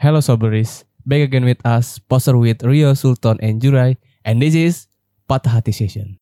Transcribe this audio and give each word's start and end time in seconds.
Hello 0.00 0.24
Soberis, 0.24 0.88
back 1.04 1.20
again 1.20 1.44
with 1.44 1.60
us, 1.60 2.00
poster 2.00 2.32
with 2.32 2.64
Rio, 2.64 2.96
Sultan, 2.96 3.36
and 3.44 3.60
Jurai, 3.60 4.00
and 4.24 4.40
this 4.40 4.56
is 4.56 4.88
Patah 5.28 5.60
Hati 5.60 5.76
Session. 5.76 6.16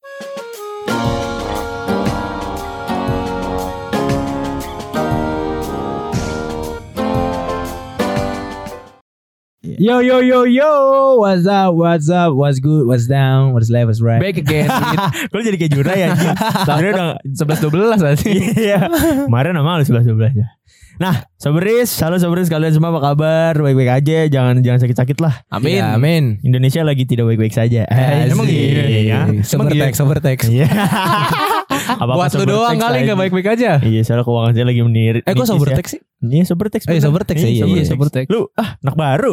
Yo 9.63 10.03
yo 10.03 10.19
yo 10.27 10.43
yo, 10.43 11.23
what's 11.23 11.47
up, 11.47 11.79
what's 11.79 12.11
up, 12.11 12.35
what's 12.35 12.59
good, 12.59 12.83
what's 12.91 13.07
down, 13.07 13.55
what's 13.55 13.71
left, 13.71 13.87
what's 13.87 14.03
right. 14.03 14.19
Back 14.19 14.43
again 14.43 14.67
Gue 15.31 15.39
jadi 15.47 15.55
kayak 15.55 15.71
jura 15.71 15.95
ya. 15.95 16.19
Sebenarnya 16.67 16.93
udah 16.99 17.11
11-12 17.23 18.03
nanti. 18.03 18.33
Iya. 18.59 18.91
Kemarin 19.31 19.55
sama 19.55 19.79
lu 19.79 19.87
11 19.87 20.35
12 20.35 20.35
ya. 20.35 20.58
Nah, 20.99 21.31
Soberis, 21.39 21.95
halo 22.03 22.19
Soberis 22.19 22.51
kalian 22.51 22.75
semua 22.75 22.91
apa 22.91 23.15
kabar? 23.15 23.55
Baik-baik 23.55 24.03
aja, 24.03 24.27
jangan 24.27 24.59
jangan 24.67 24.83
sakit-sakit 24.83 25.23
lah. 25.23 25.47
Amin. 25.47 25.79
Ya, 25.79 25.95
amin. 25.95 26.43
Indonesia 26.43 26.83
lagi 26.83 27.07
tidak 27.07 27.31
baik-baik 27.31 27.55
saja. 27.55 27.87
Eh, 27.87 28.27
emang 28.27 28.51
iya, 28.51 28.83
iya. 29.07 29.19
Sober 29.47 29.71
Emang 29.71 29.79
iya. 29.79 29.95
teks. 29.95 30.51
Iya. 30.51 30.67
Apa 32.03 32.13
Buat 32.19 32.35
lu 32.43 32.51
doang 32.51 32.75
kali 32.83 33.07
gak 33.07 33.15
baik-baik 33.15 33.47
aja. 33.55 33.79
Iya, 33.79 34.03
soalnya 34.03 34.27
keuangan 34.27 34.59
saya 34.59 34.67
lagi 34.67 34.83
menir. 34.83 35.23
Eh, 35.23 35.33
kok 35.39 35.39
nipis 35.39 35.47
sober 35.47 35.69
ya. 35.71 35.79
sih? 35.87 36.03
Iya, 36.19 36.43
sober 36.45 36.67
teks. 36.67 36.83
Eh, 36.85 36.99
bener. 36.99 37.05
sober 37.07 37.23
teks 37.23 37.39
ya, 37.39 37.47
iya, 37.47 37.63
sober 37.63 37.71
iya, 37.71 37.83
teks. 37.83 37.91
sober 37.95 38.09
teks. 38.11 38.27
Lu 38.27 38.51
ah, 38.55 38.75
anak 38.77 38.97
baru. 38.99 39.33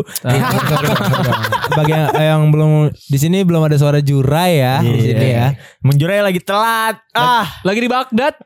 Bagi 1.74 1.92
yang, 1.92 2.08
yang 2.14 2.42
belum 2.50 2.72
di 2.94 3.18
sini 3.18 3.42
belum 3.42 3.66
ada 3.66 3.74
suara 3.76 4.00
jurai 4.00 4.62
ya 4.62 4.74
di 4.80 4.94
Iya. 4.94 5.02
sini 5.02 5.28
ya. 5.28 5.48
Menjurai 5.82 6.22
lagi 6.22 6.38
telat. 6.40 7.02
Ah, 7.12 7.48
Lagi 7.64 7.80
di 7.80 7.90
Baghdad. 7.90 8.38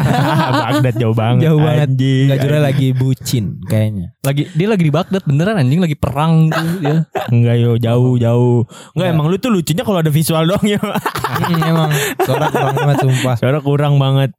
Baghdad 0.64 0.94
jauh 0.96 1.14
banget. 1.14 1.46
Jauh 1.46 1.60
banget. 1.60 1.86
Anjing. 1.86 2.24
Enggak 2.26 2.40
jurai 2.42 2.60
lagi 2.62 2.86
bucin 2.90 3.44
kayaknya. 3.62 4.06
Lagi 4.20 4.42
dia 4.50 4.66
lagi 4.66 4.82
di 4.82 4.92
Baghdad 4.92 5.22
beneran 5.22 5.54
anjing 5.54 5.78
lagi 5.78 5.94
perang 5.94 6.50
tuh 6.50 6.66
dia. 6.80 7.06
Enggak 7.30 7.56
yo 7.60 7.78
jauh 7.78 8.18
jauh. 8.18 8.66
Enggak 8.92 9.08
emang 9.08 9.26
lu 9.28 9.38
tuh 9.38 9.54
lucunya 9.54 9.86
kalau 9.86 10.02
ada 10.02 10.10
visual 10.10 10.42
dong 10.44 10.64
ya. 10.64 10.82
Hmm, 10.82 11.62
emang 11.62 11.90
suara 12.20 12.50
kurang 12.50 12.74
banget 12.74 12.96
sumpah. 13.02 13.34
Suara 13.38 13.58
kurang 13.60 13.94
banget. 13.98 14.30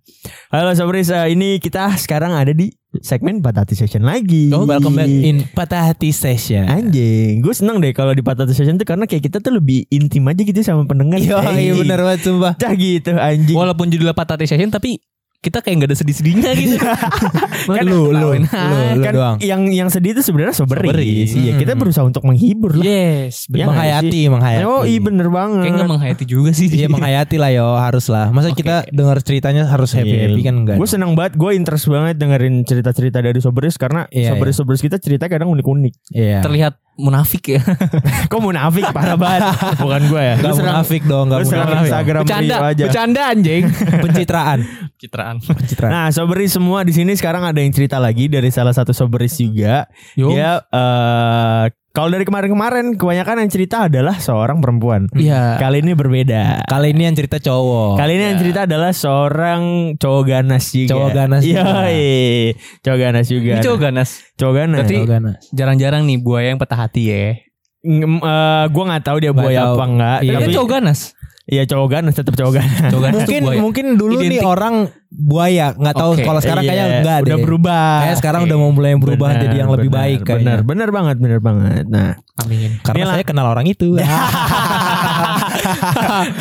Halo 0.49 0.71
Sobris, 0.73 1.07
eh, 1.07 1.29
ini 1.29 1.59
kita 1.59 1.93
sekarang 1.95 2.33
ada 2.33 2.49
di 2.49 2.71
segmen 3.01 3.41
Patati 3.41 3.73
Session 3.73 4.03
lagi. 4.05 4.53
Oh, 4.53 4.63
welcome 4.63 4.95
back 4.95 5.09
in 5.09 5.47
Patah 5.51 5.91
Hati 5.91 6.13
Session. 6.13 6.67
Anjing, 6.69 7.41
gue 7.41 7.53
seneng 7.55 7.81
deh 7.81 7.91
kalau 7.91 8.13
di 8.13 8.21
Patati 8.21 8.53
Session 8.53 8.77
tuh 8.77 8.85
karena 8.85 9.09
kayak 9.09 9.23
kita 9.31 9.37
tuh 9.41 9.55
lebih 9.55 9.89
intim 9.89 10.27
aja 10.29 10.41
gitu 10.43 10.59
sama 10.61 10.85
pendengar. 10.85 11.17
Iya, 11.17 11.41
iya 11.57 11.73
benar 11.73 12.03
banget 12.05 12.29
sumpah. 12.29 12.53
Cah 12.59 12.73
gitu 12.77 13.17
anjing. 13.17 13.57
Walaupun 13.57 13.89
judulnya 13.89 14.13
Patah 14.13 14.37
Hati 14.37 14.45
Session 14.45 14.69
tapi 14.69 15.01
kita 15.39 15.59
kayak 15.59 15.75
gak 15.79 15.89
ada 15.89 15.97
sedih-sedihnya 15.97 16.49
gitu. 16.53 16.77
Kan 17.67 17.85
lu, 17.85 18.09
lu, 18.09 18.13
lu, 18.13 18.29
lu 18.37 19.01
kan 19.01 19.13
doang. 19.13 19.35
yang 19.41 19.65
yang 19.67 19.89
sedih 19.89 20.13
itu 20.13 20.21
sebenarnya 20.21 20.53
Soberis. 20.53 20.85
Soberis. 20.85 21.29
Iya, 21.33 21.51
kita 21.55 21.73
Hmm. 21.73 21.81
berusaha 21.81 22.03
untuk 22.03 22.23
menghibur 22.23 22.73
lah. 22.73 22.85
yes, 22.85 23.45
Iya 23.47 23.65
nggak 23.65 23.69
menghayati, 23.69 24.19
sih? 24.19 24.25
menghayati. 24.27 24.63
Oh 24.63 24.83
iya 24.83 24.99
bener 24.99 25.27
banget. 25.27 25.61
Kayak 25.63 25.75
gak 25.75 25.91
menghayati 25.91 26.23
juga 26.25 26.49
sih. 26.51 26.67
Iya 26.67 26.87
menghayati 26.87 27.35
lah 27.35 27.49
yo 27.51 27.67
harus 27.75 28.05
lah. 28.07 28.29
Masa 28.29 28.49
Oke. 28.49 28.61
kita 28.61 28.85
dengar 28.89 29.17
ceritanya 29.19 29.65
harus 29.65 29.91
happy 29.91 30.13
happy 30.15 30.41
kan 30.41 30.55
enggak? 30.57 30.75
Gue 30.75 30.85
seneng 30.85 31.13
banget, 31.13 31.33
gue 31.35 31.51
interest 31.51 31.85
banget 31.87 32.15
dengerin 32.15 32.61
cerita-cerita 32.63 33.17
dari 33.19 33.39
Soberis 33.39 33.75
karena 33.75 34.05
Iya, 34.07 34.33
Soberis-Soberis 34.33 34.81
kita 34.81 34.97
cerita 34.97 35.25
kadang 35.25 35.49
unik-unik. 35.49 35.93
Iya. 36.11 36.39
Terlihat 36.41 36.73
munafik 36.95 37.43
ya. 37.51 37.61
Kok 38.31 38.39
munafik 38.39 38.87
parah 38.89 39.15
banget. 39.15 39.41
Bukan 39.77 40.01
gue 40.07 40.21
ya. 40.21 40.35
Gak 40.39 40.53
serang- 40.55 40.75
munafik 40.79 41.01
dong, 41.03 41.25
gak 41.27 41.43
serang 41.43 41.67
munafik. 41.67 41.87
Instagram 41.87 42.21
Bercanda, 42.23 42.55
Rio 42.55 42.65
aja. 42.65 42.83
bercanda 42.87 43.21
anjing. 43.29 43.63
Pencitraan. 44.03 44.59
Citraan. 44.95 45.35
Pencitraan. 45.37 45.91
Nah, 45.91 46.07
Soberis 46.09 46.55
semua 46.55 46.81
di 46.81 46.95
sini 46.95 47.11
sekarang 47.13 47.43
ada 47.43 47.59
yang 47.59 47.69
cerita 47.69 47.99
lagi 47.99 48.31
dari 48.31 48.47
salah 48.47 48.71
satu 48.71 48.95
Soberis 48.95 49.35
juga. 49.35 49.91
Yo. 50.15 50.31
Dia 50.31 50.63
eh 50.65 51.63
kalau 51.95 52.11
dari 52.11 52.27
kemarin-kemarin 52.27 52.99
kebanyakan 52.99 53.47
yang 53.47 53.49
cerita 53.49 53.87
adalah 53.87 54.19
seorang 54.19 54.59
perempuan. 54.59 55.07
Iya. 55.15 55.55
Kali 55.55 55.79
ini 55.79 55.95
berbeda. 55.95 56.67
Kali 56.67 56.91
ini 56.91 57.07
yang 57.07 57.15
cerita 57.15 57.39
cowok. 57.39 57.95
Kali 57.95 58.19
ini 58.19 58.23
yang 58.27 58.37
cerita 58.37 58.67
adalah 58.67 58.91
seorang 58.91 59.61
cowok 59.95 60.23
ganas 60.27 60.75
juga. 60.75 60.91
Cowok 60.91 61.09
ganas 61.15 61.41
Iya, 61.47 61.63
juga. 61.63 61.73
cowok 62.83 62.99
ganas 62.99 63.25
juga. 63.31 63.53
Ini 63.55 63.63
cowok 63.63 63.79
ganas. 63.79 64.09
Cowok 64.35 64.53
ganas. 64.53 64.77
Berarti- 64.83 64.97
Cowok 64.99 65.07
ganas. 65.09 65.35
Jarang-jarang 65.55 66.01
nih 66.03 66.17
buaya 66.19 66.47
yang 66.51 66.59
patah 66.59 66.79
hati 66.83 67.03
ya. 67.07 67.39
Eh, 67.85 68.65
gua 68.75 68.83
nggak 68.91 69.03
tahu 69.07 69.17
dia 69.23 69.31
buaya 69.31 69.71
apa 69.71 69.83
enggak. 69.87 70.19
Iya. 70.27 70.35
Tapi 70.35 70.51
cowok 70.51 70.69
ganas. 70.69 71.14
Iya 71.45 71.63
cowok 71.63 71.87
ganas 71.87 72.13
tetap 72.13 72.33
cowok 72.33 72.53
ganas. 72.55 72.89
Cowok 72.91 73.03
ganas 73.03 73.17
Mungkin 73.21 73.41
buaya. 73.43 73.59
mungkin 73.61 73.85
dulu 73.95 74.13
nih 74.17 74.27
Identik. 74.35 74.45
orang 74.45 74.75
buaya, 75.07 75.71
nggak 75.71 75.95
tahu 75.95 76.11
Oke. 76.13 76.23
kalau 76.23 76.39
sekarang 76.39 76.63
Iya, 76.63 76.69
kayaknya 76.69 76.87
enggak 76.99 77.17
udah 77.21 77.37
deh. 77.37 77.43
berubah. 77.45 77.87
Kayak 78.01 78.17
sekarang 78.19 78.41
udah 78.43 78.57
mau 78.57 78.71
mulai 78.71 78.91
berubah 78.95 79.29
Benar, 79.31 79.41
jadi 79.41 79.55
yang 79.55 79.69
lebih 79.71 79.87
benar, 79.87 80.01
baik 80.01 80.17
Benar, 80.17 80.27
kayaknya. 80.27 80.55
benar 80.65 80.89
banget, 80.91 81.15
benar 81.21 81.39
banget. 81.39 81.85
Nah, 81.87 82.09
Amin. 82.35 82.69
Karena 82.81 82.99
Inilah. 82.99 83.13
saya 83.15 83.23
kenal 83.23 83.45
orang 83.47 83.65
itu. 83.65 83.87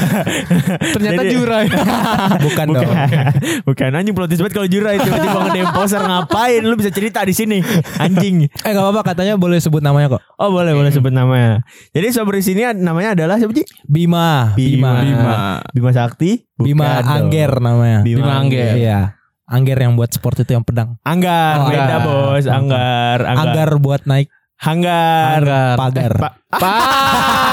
Ternyata 0.95 1.23
Jadi- 1.23 1.33
jurai. 1.33 1.65
Bukan, 2.45 2.65
bukan, 2.67 2.77
dong. 2.77 2.93
bukan 3.69 3.89
anjing 3.95 4.13
plotis 4.13 4.39
banget 4.39 4.53
kalau 4.55 4.67
jurai 4.67 4.95
tiba-tiba 4.97 5.39
ngedem 5.41 5.67
poster 5.71 5.99
ngapain? 5.99 6.61
Lu 6.61 6.75
bisa 6.75 6.89
cerita 6.89 7.23
di 7.23 7.33
sini, 7.33 7.59
anjing. 7.97 8.47
Eh 8.47 8.71
gak 8.71 8.81
apa-apa 8.81 9.01
katanya 9.07 9.35
boleh 9.35 9.59
sebut 9.59 9.81
namanya 9.81 10.11
kok. 10.11 10.21
Oh 10.37 10.51
boleh 10.51 10.73
boleh 10.73 10.91
sebut 10.91 11.11
namanya. 11.11 11.63
Jadi 11.91 12.07
sober 12.11 12.35
di 12.35 12.43
sini 12.45 12.61
namanya 12.75 13.15
adalah 13.15 13.35
siapa 13.37 13.53
sih? 13.53 13.65
Bima. 13.83 14.53
Bima. 14.55 15.01
Bima. 15.01 15.35
Bima 15.71 15.91
Sakti. 15.91 16.45
Bima 16.55 16.95
Bukan 16.95 17.01
dong. 17.01 17.15
Angger 17.27 17.51
namanya. 17.59 17.99
Bima 18.03 18.31
Angger. 18.37 18.73
Iya. 18.77 19.01
Angger 19.45 19.77
yang 19.79 19.93
buat 19.95 20.09
sport 20.09 20.39
itu 20.39 20.51
yang 20.51 20.65
pedang. 20.65 20.97
Anggar, 21.03 21.55
Oh, 21.59 21.67
beda 21.69 21.83
Anggar. 21.85 22.01
bos, 22.01 22.45
Anggar, 22.47 23.19
Anggar, 23.21 23.45
Anggar 23.45 23.69
buat 23.77 24.01
naik 24.05 24.27
Hanggar, 24.57 25.43
Anggar. 25.43 25.75
pagar. 25.77 26.13
Pa- 26.17 26.35
Pak. 26.49 27.44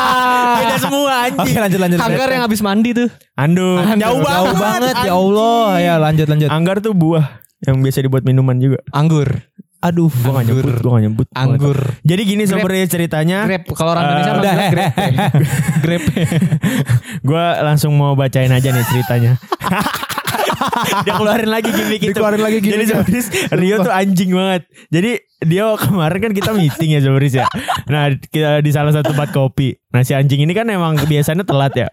Beda 0.61 0.77
semua 0.85 1.11
anjing. 1.27 1.41
Oke 1.41 1.57
lanjut 1.57 1.79
lanjut. 1.81 1.97
Anggar 1.99 2.27
yang 2.29 2.43
habis 2.45 2.61
mandi 2.61 2.89
tuh. 2.93 3.09
Andu, 3.33 3.81
Andu. 3.81 4.01
jauh 4.05 4.19
banget, 4.21 4.37
Jauh 4.37 4.55
banget 4.61 4.95
ya 5.01 5.13
Allah. 5.17 5.65
Ya 5.81 5.93
lanjut 5.97 6.27
lanjut. 6.29 6.49
Anggar 6.53 6.75
tuh 6.79 6.93
buah 6.93 7.25
yang 7.65 7.81
biasa 7.81 8.05
dibuat 8.05 8.23
minuman 8.23 8.57
juga. 8.61 8.79
Anggur. 8.93 9.49
Aduh. 9.81 10.13
Gua 10.13 10.41
gak 10.41 10.45
nyebut, 10.45 10.77
gua 10.85 10.91
gak 11.01 11.03
nyebut. 11.09 11.27
Anggur. 11.33 11.77
Jadi 12.05 12.21
gini 12.21 12.43
sebenarnya 12.45 12.85
ceritanya. 12.85 13.49
Grab. 13.49 13.65
Kalau 13.73 13.97
orang 13.97 14.03
Indonesia 14.05 14.33
udah, 14.37 14.53
manggilnya 14.53 14.61
eh, 14.61 14.71
Grab. 14.71 15.33
Grab. 15.83 16.03
Gue 17.25 17.45
langsung 17.65 17.91
mau 17.97 18.13
bacain 18.13 18.53
aja 18.53 18.69
nih 18.69 18.85
ceritanya. 18.85 19.31
dia 21.05 21.13
keluarin 21.17 21.49
lagi 21.49 21.69
gimmick 21.71 22.01
itu. 22.01 22.11
Dikeluarin 22.13 22.41
lagi 22.41 22.57
Jadi 22.59 22.67
gimmicknya. 22.67 22.95
sebenarnya 23.01 23.57
Rio 23.57 23.75
tuh 23.81 23.93
anjing 23.93 24.29
banget. 24.33 24.61
Jadi 24.91 25.11
dia 25.41 25.65
kemarin 25.77 26.19
kan 26.21 26.31
kita 26.37 26.51
meeting 26.53 26.89
ya 26.93 26.99
sebenarnya 27.01 27.31
ya. 27.43 27.47
Nah 27.89 28.03
kita 28.13 28.61
di 28.61 28.71
salah 28.71 28.91
satu 28.93 29.11
tempat 29.13 29.29
kopi. 29.33 29.73
Nah 29.93 30.01
si 30.05 30.13
anjing 30.13 30.43
ini 30.45 30.53
kan 30.53 30.69
emang 30.69 30.97
biasanya 31.01 31.43
telat 31.43 31.73
ya. 31.75 31.89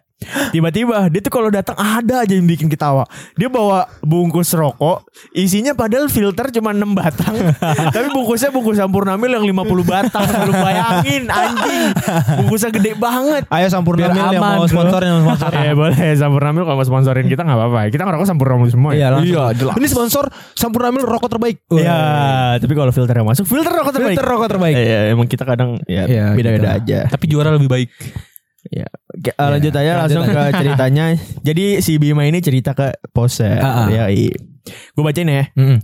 Tiba-tiba 0.50 1.06
dia 1.06 1.20
tuh 1.22 1.30
kalau 1.30 1.46
datang 1.46 1.78
ada 1.78 2.26
aja 2.26 2.34
yang 2.34 2.42
bikin 2.42 2.66
ketawa. 2.66 3.06
Dia 3.38 3.46
bawa 3.46 3.86
bungkus 4.02 4.50
rokok, 4.50 5.06
isinya 5.30 5.78
padahal 5.78 6.10
filter 6.10 6.50
cuma 6.50 6.74
6 6.74 6.82
batang. 6.90 7.34
tapi 7.94 8.06
bungkusnya 8.10 8.50
bungkus 8.50 8.82
Sampurnamil 8.82 9.30
yang 9.30 9.46
50 9.46 9.54
batang. 9.86 10.26
Lu 10.50 10.52
bayangin 10.58 11.30
anjing. 11.30 11.90
Bungkusnya 12.42 12.70
gede 12.74 12.92
banget. 12.98 13.46
Ayo 13.46 13.70
Sampurna 13.70 14.10
Biar 14.10 14.12
Mil 14.14 14.26
yang 14.34 14.42
mau 14.42 14.66
bro. 14.66 14.70
sponsor 14.70 15.00
yang 15.06 15.14
mau 15.22 15.38
sponsor. 15.38 15.50
Eh 15.68 15.74
boleh 15.74 15.96
Sampurnamil 16.18 16.62
kalau 16.66 16.76
mau 16.82 16.86
sponsorin 16.86 17.26
kita 17.30 17.42
nggak 17.46 17.58
apa-apa. 17.58 17.80
Kita 17.94 18.02
ngerokok 18.02 18.26
Sampurnamil 18.26 18.68
semua. 18.74 18.90
Iya 18.98 19.06
ya. 19.06 19.08
langsung. 19.14 19.70
Ini 19.78 19.86
sponsor 19.86 20.24
Sampurna 20.58 20.90
Mil 20.90 21.06
rokok 21.06 21.30
terbaik. 21.30 21.62
Iya, 21.70 21.98
tapi 22.58 22.74
kalau 22.74 22.90
filter 22.90 23.14
yang 23.14 23.28
masuk 23.30 23.46
filter 23.46 23.70
rokok 23.70 23.92
terbaik. 23.94 24.18
Filter 24.18 24.26
rokok 24.26 24.48
terbaik. 24.50 24.74
Iya, 24.74 25.00
emang 25.14 25.26
kita 25.30 25.46
kadang 25.46 25.78
ya 25.86 26.10
Iya, 26.10 26.26
beda-beda 26.34 26.74
gitu. 26.74 26.78
aja. 26.82 26.98
Tapi 27.06 27.24
juara 27.30 27.54
lebih 27.54 27.70
baik. 27.70 27.88
Ya. 28.68 28.88
Oke, 29.08 29.32
eh, 29.32 29.48
lanjut 29.48 29.72
aja 29.72 29.92
lanjut 29.96 30.00
langsung 30.04 30.24
ke 30.28 30.42
ceritanya. 30.60 31.04
Jadi 31.46 31.80
si 31.80 31.96
Bima 31.96 32.28
ini 32.28 32.38
cerita 32.38 32.76
ke 32.76 32.92
poser. 33.10 33.58
Ah, 33.58 33.84
ah. 33.84 33.88
Ya, 33.88 34.06
gue 34.08 35.02
bacain 35.02 35.28
ya. 35.28 35.48
Mm-mm. 35.56 35.80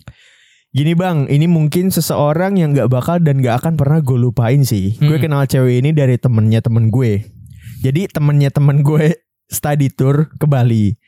Gini 0.75 0.93
bang, 0.99 1.31
ini 1.31 1.47
mungkin 1.47 1.95
seseorang 1.95 2.59
yang 2.59 2.75
gak 2.75 2.91
bakal 2.91 3.23
dan 3.23 3.39
gak 3.39 3.63
akan 3.63 3.79
pernah 3.79 4.03
gue 4.03 4.19
lupain 4.19 4.67
sih. 4.67 4.99
Gue 4.99 5.17
Hmm. 5.17 5.31
kenal 5.31 5.43
cewek 5.47 5.87
ini 5.87 5.95
dari 5.95 6.19
temennya 6.19 6.59
temen 6.61 6.91
gue. 6.91 7.23
Jadi 7.81 8.11
temennya 8.11 8.51
temen 8.51 8.83
gue 8.83 9.15
study 9.55 9.87
tour 9.95 10.35
ke 10.35 10.51
Bali. 10.51 10.99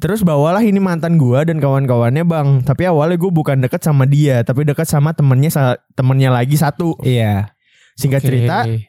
Terus 0.00 0.24
bawalah 0.24 0.64
ini 0.64 0.80
mantan 0.80 1.20
gue 1.20 1.36
dan 1.44 1.60
kawan-kawannya 1.60 2.24
bang. 2.24 2.48
Tapi 2.64 2.88
awalnya 2.88 3.20
gue 3.20 3.28
bukan 3.28 3.60
deket 3.60 3.84
sama 3.84 4.08
dia, 4.08 4.40
tapi 4.40 4.64
deket 4.64 4.88
sama 4.88 5.12
temennya 5.12 5.52
temennya 5.92 6.32
lagi 6.32 6.56
satu. 6.56 6.96
Iya. 7.04 7.52
Singkat 8.00 8.20
cerita, 8.24 8.64
Oke. 8.64 8.88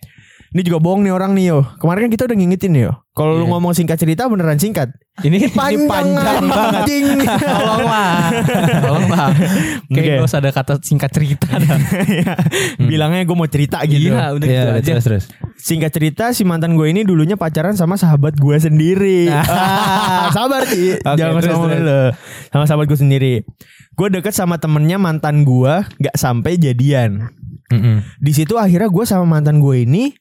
Ini 0.52 0.62
juga 0.62 0.78
bohong 0.78 1.02
nih 1.02 1.12
orang 1.12 1.32
nih 1.32 1.46
yo. 1.48 1.60
Kemarin 1.78 2.06
kan 2.06 2.12
kita 2.12 2.24
udah 2.26 2.36
ngingetin 2.36 2.76
yo. 2.76 2.92
Kalau 3.12 3.36
lu 3.36 3.44
Iya. 3.44 3.52
ngomong 3.52 3.72
singkat 3.72 3.98
cerita 3.98 4.28
beneran 4.28 4.56
singkat. 4.56 4.92
Ini 5.18 5.52
Panjang, 5.52 5.84
panjang 5.86 6.44
banget. 6.46 6.84
Tolonglah. 7.38 8.12
Tolonglah. 8.80 9.28
Kayak 9.88 10.04
Oke. 10.06 10.12
gak 10.18 10.26
usah 10.26 10.40
ada 10.40 10.50
kata 10.50 10.74
singkat 10.80 11.10
cerita. 11.10 11.48
dah. 11.50 11.80
Bilangnya 12.90 13.22
gue 13.22 13.34
mau 13.34 13.46
cerita 13.46 13.84
gitu. 13.84 14.10
Iya, 14.10 14.32
udah 14.32 14.48
Iya, 14.48 14.62
gitu 14.62 14.72
aja. 14.74 14.92
terus 14.94 15.06
terus. 15.06 15.26
Singkat 15.58 15.92
cerita 15.92 16.24
si 16.32 16.42
mantan 16.42 16.74
gue 16.74 16.88
ini 16.88 17.04
dulunya 17.04 17.36
pacaran 17.36 17.74
sama 17.74 17.96
sahabat 17.96 18.36
gue 18.36 18.58
sendiri. 18.58 19.28
Ah, 19.52 20.32
sabar 20.32 20.64
sih, 20.66 20.96
Oke, 20.96 21.18
jangan 21.18 21.40
terus, 21.40 21.52
sama 21.54 21.68
terus. 21.70 21.82
lu. 21.82 22.02
Sama 22.50 22.64
sahabat 22.66 22.86
gue 22.88 23.00
sendiri. 23.00 23.34
Gue 23.92 24.08
deket 24.10 24.32
sama 24.32 24.56
temennya 24.56 24.96
mantan 24.96 25.44
gue, 25.44 25.74
nggak 25.98 26.16
sampai 26.16 26.56
jadian. 26.56 27.28
Mm-mm. 27.68 28.04
Di 28.18 28.32
situ 28.32 28.56
akhirnya 28.56 28.88
gue 28.88 29.06
sama 29.06 29.24
mantan 29.30 29.60
gue 29.60 29.84
ini 29.84 30.12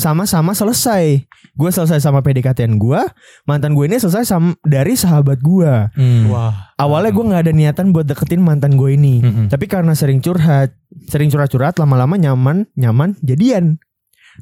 sama-sama 0.00 0.56
selesai. 0.56 1.28
Gue 1.52 1.68
selesai 1.68 2.00
sama 2.00 2.24
PDKT-an 2.24 2.80
gue, 2.80 3.00
mantan 3.44 3.76
gue 3.76 3.84
ini 3.84 4.00
selesai 4.00 4.24
sama 4.24 4.56
dari 4.64 4.96
sahabat 4.96 5.44
gue. 5.44 5.72
Mm. 5.92 6.32
Wah. 6.32 6.72
Awalnya 6.80 7.12
gue 7.12 7.24
nggak 7.28 7.42
ada 7.44 7.52
niatan 7.52 7.86
buat 7.92 8.08
deketin 8.08 8.40
mantan 8.40 8.80
gue 8.80 8.96
ini, 8.96 9.20
Mm-mm. 9.20 9.46
tapi 9.52 9.68
karena 9.68 9.92
sering 9.92 10.24
curhat, 10.24 10.72
sering 11.12 11.28
curhat-curhat, 11.28 11.76
lama-lama 11.76 12.16
nyaman, 12.16 12.64
nyaman, 12.80 13.12
jadian. 13.20 13.76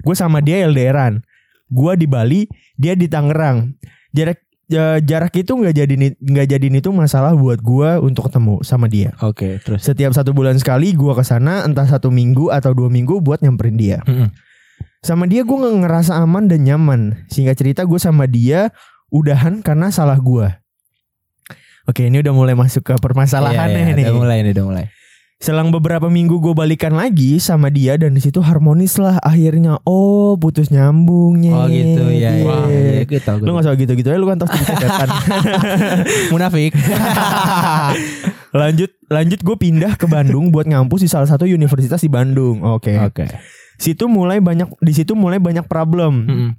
Gue 0.07 0.15
sama 0.15 0.39
dia 0.39 0.63
LDRan. 0.71 1.27
Gue 1.67 1.99
di 1.99 2.07
Bali, 2.07 2.47
dia 2.79 2.95
di 2.95 3.11
Tangerang. 3.11 3.75
Jarak 4.15 4.39
ja- 4.69 5.01
jarak 5.01 5.35
itu 5.35 5.53
nggak 5.53 5.75
jadi 5.75 5.95
nggak 6.23 6.47
jadiin 6.55 6.79
itu 6.79 6.93
masalah 6.95 7.35
buat 7.35 7.59
gue 7.59 7.91
untuk 7.99 8.31
ketemu 8.31 8.63
sama 8.63 8.87
dia. 8.87 9.17
Oke, 9.25 9.59
terus. 9.65 9.83
Setiap 9.83 10.15
satu 10.15 10.31
bulan 10.31 10.61
sekali 10.61 10.95
gue 10.95 11.13
ke 11.17 11.25
sana 11.25 11.65
entah 11.67 11.89
satu 11.89 12.13
minggu 12.13 12.53
atau 12.53 12.71
dua 12.77 12.93
minggu 12.93 13.19
buat 13.25 13.43
nyamperin 13.43 13.77
dia. 13.77 13.99
Mm-mm. 14.07 14.29
Sama 14.99 15.31
dia 15.31 15.47
gue 15.47 15.57
nggak 15.57 15.87
ngerasa 15.87 16.19
aman 16.19 16.51
dan 16.51 16.67
nyaman. 16.67 17.01
Singkat 17.31 17.55
cerita 17.55 17.81
gue 17.87 18.01
sama 18.03 18.27
dia 18.27 18.75
udahan 19.15 19.63
karena 19.63 19.95
salah 19.95 20.19
gue. 20.19 20.51
Oke 21.89 22.05
ini 22.05 22.21
udah 22.21 22.35
mulai 22.37 22.53
masuk 22.53 22.85
ke 22.85 22.95
permasalahannya 23.01 23.81
Iya, 23.81 23.89
iya, 23.89 23.97
nih. 23.97 24.05
Udah 24.11 24.17
mulai 24.21 24.37
nih, 24.45 24.53
udah 24.53 24.67
mulai. 24.69 24.87
Selang 25.39 25.71
beberapa 25.71 26.11
minggu 26.11 26.43
gue 26.43 26.51
balikan 26.51 26.99
lagi 26.99 27.39
sama 27.39 27.71
dia 27.71 27.95
dan 27.95 28.11
di 28.11 28.19
situ 28.19 28.43
harmonis 28.43 28.99
lah 28.99 29.23
akhirnya. 29.23 29.79
Oh 29.87 30.35
putus 30.35 30.69
nyambungnya. 30.69 31.55
Oh 31.55 31.71
gitu, 31.71 32.11
ya. 32.11 32.43
Wah, 32.43 32.67
ya, 32.67 33.07
gue 33.07 33.21
tahu. 33.23 33.47
Lu 33.47 33.55
gak 33.55 33.71
usah 33.71 33.79
gitu-gitu 33.79 34.09
ya 34.11 34.19
lu 34.19 34.27
kan 34.27 34.43
tahu 34.43 34.51
cerita 34.51 35.07
munafik. 36.35 36.75
lanjut 38.61 38.91
lanjut 39.09 39.41
gue 39.41 39.57
pindah 39.57 39.95
ke 39.95 40.11
Bandung 40.11 40.51
buat 40.51 40.67
ngampus 40.67 41.07
di 41.07 41.09
salah 41.09 41.31
satu 41.31 41.47
universitas 41.47 42.03
di 42.03 42.11
Bandung. 42.11 42.67
Oke. 42.67 42.99
Oke. 42.99 43.31
Situ 43.79 44.11
mulai 44.11 44.43
banyak 44.43 44.69
di 44.83 44.93
situ 44.93 45.15
mulai 45.15 45.39
banyak 45.39 45.65
problem. 45.71 46.27
Mm-mm. 46.27 46.51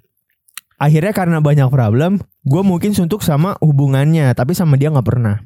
Akhirnya 0.79 1.11
karena 1.11 1.43
banyak 1.43 1.67
problem, 1.67 2.23
gue 2.47 2.61
mungkin 2.63 2.95
suntuk 2.95 3.19
sama 3.19 3.59
hubungannya, 3.59 4.31
tapi 4.31 4.55
sama 4.55 4.79
dia 4.79 4.87
nggak 4.87 5.03
pernah. 5.03 5.43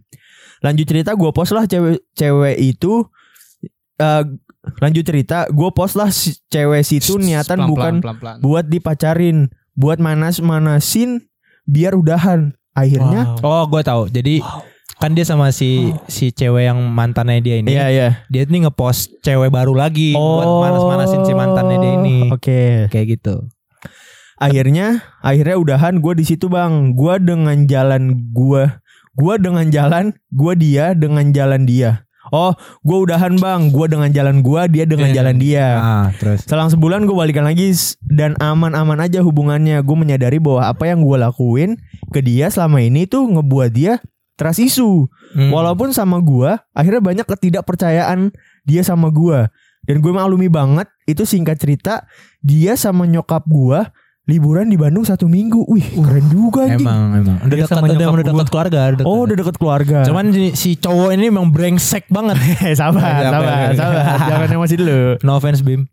Lanjut 0.62 0.86
cerita, 0.86 1.18
gue 1.18 1.32
post 1.34 1.52
lah 1.58 1.66
cewek 1.66 2.06
cewek 2.14 2.56
itu. 2.62 3.10
eh, 3.94 4.24
lanjut 4.80 5.04
cerita, 5.06 5.50
gue 5.50 5.70
post 5.74 5.98
lah 5.98 6.14
si 6.14 6.38
cewek 6.50 6.86
situ 6.86 7.18
niatan 7.18 7.66
bukan 7.66 8.00
pelan-pelan. 8.00 8.38
buat 8.40 8.66
dipacarin, 8.70 9.50
buat 9.74 9.98
manas-manasin 9.98 11.26
biar 11.66 11.98
udahan. 11.98 12.54
Akhirnya, 12.74 13.38
Oh, 13.42 13.66
gue 13.70 13.82
tahu. 13.82 14.10
Jadi 14.10 14.42
kan 15.04 15.12
dia 15.12 15.28
sama 15.28 15.52
si 15.52 15.92
si 16.08 16.32
cewek 16.32 16.72
yang 16.72 16.80
mantannya 16.80 17.44
dia 17.44 17.60
ini. 17.60 17.76
iya 17.76 17.92
iya. 17.92 18.10
Dia 18.32 18.48
nih 18.48 18.72
ngepost 18.72 19.20
cewek 19.20 19.52
baru 19.52 19.76
lagi 19.76 20.16
buat 20.16 20.48
manas-manasin 20.64 21.28
si 21.28 21.36
mantannya 21.36 21.78
dia 21.84 21.92
ini. 22.00 22.18
Oh, 22.32 22.40
Oke. 22.40 22.88
Kayak 22.88 23.20
gitu. 23.20 23.36
Akhirnya, 24.40 25.04
akhirnya 25.20 25.60
udahan 25.60 26.00
gue 26.00 26.14
di 26.16 26.24
situ 26.24 26.48
bang. 26.48 26.96
Gue 26.96 27.20
dengan 27.20 27.68
jalan 27.68 28.32
gue, 28.32 28.64
gue 29.20 29.34
dengan 29.44 29.68
jalan, 29.68 30.16
gue 30.32 30.54
dia 30.56 30.96
dengan 30.96 31.36
jalan 31.36 31.68
dia. 31.68 32.08
Oh, 32.32 32.56
gue 32.88 32.98
udahan 33.04 33.36
bang. 33.36 33.76
Gue 33.76 33.92
dengan 33.92 34.08
jalan 34.08 34.40
gue, 34.40 34.62
dia 34.72 34.88
dengan 34.88 35.12
Iya. 35.12 35.16
jalan 35.20 35.36
dia. 35.36 35.68
Ah, 35.84 36.08
terus. 36.16 36.48
Selang 36.48 36.72
sebulan 36.72 37.04
gue 37.04 37.16
balikan 37.16 37.44
lagi 37.44 37.76
dan 38.08 38.40
aman-aman 38.40 39.04
aja 39.04 39.20
hubungannya. 39.20 39.84
Gue 39.84 40.00
menyadari 40.00 40.40
bahwa 40.40 40.64
apa 40.72 40.88
yang 40.88 41.04
gue 41.04 41.18
lakuin 41.20 41.76
ke 42.16 42.24
dia 42.24 42.48
selama 42.48 42.80
ini 42.80 43.04
tuh 43.04 43.28
ngebuat 43.28 43.70
dia 43.76 44.00
trust 44.34 44.60
issue. 44.60 45.06
Hmm. 45.34 45.50
Walaupun 45.50 45.92
sama 45.92 46.18
gue, 46.18 46.54
akhirnya 46.72 47.02
banyak 47.02 47.26
ketidakpercayaan 47.26 48.34
dia 48.64 48.82
sama 48.82 49.10
gue. 49.10 49.46
Dan 49.84 50.00
gue 50.00 50.10
maklumi 50.10 50.48
banget, 50.48 50.88
itu 51.04 51.24
singkat 51.24 51.60
cerita, 51.60 52.08
dia 52.40 52.74
sama 52.74 53.04
nyokap 53.04 53.44
gue 53.44 53.84
liburan 54.24 54.72
di 54.72 54.80
Bandung 54.80 55.04
satu 55.04 55.28
minggu. 55.28 55.68
Wih, 55.68 55.84
keren 55.94 56.32
juga 56.32 56.64
anjing. 56.64 56.80
Emang, 56.80 57.02
emang. 57.14 57.38
Udah 57.44 57.50
Dia 57.50 57.60
dekat, 57.60 57.76
sama 57.76 57.84
udah, 57.84 57.94
nyokap 57.94 58.14
udah 58.14 58.24
dekat 58.24 58.36
gua. 58.40 58.48
keluarga. 58.48 58.80
Udah 58.80 59.04
Oh, 59.04 59.12
dekat. 59.12 59.24
udah 59.28 59.36
deket 59.36 59.56
keluarga. 59.60 59.98
Cuman 60.08 60.26
si, 60.56 60.70
cowok 60.80 61.10
ini 61.12 61.26
emang 61.28 61.52
brengsek 61.52 62.08
banget. 62.08 62.40
Sabar, 62.80 63.04
sabar, 63.22 63.76
sabar. 63.76 64.04
Jangan 64.24 64.48
emosi 64.50 64.76
dulu. 64.80 65.00
No 65.22 65.36
offense 65.36 65.60
Bim. 65.60 65.84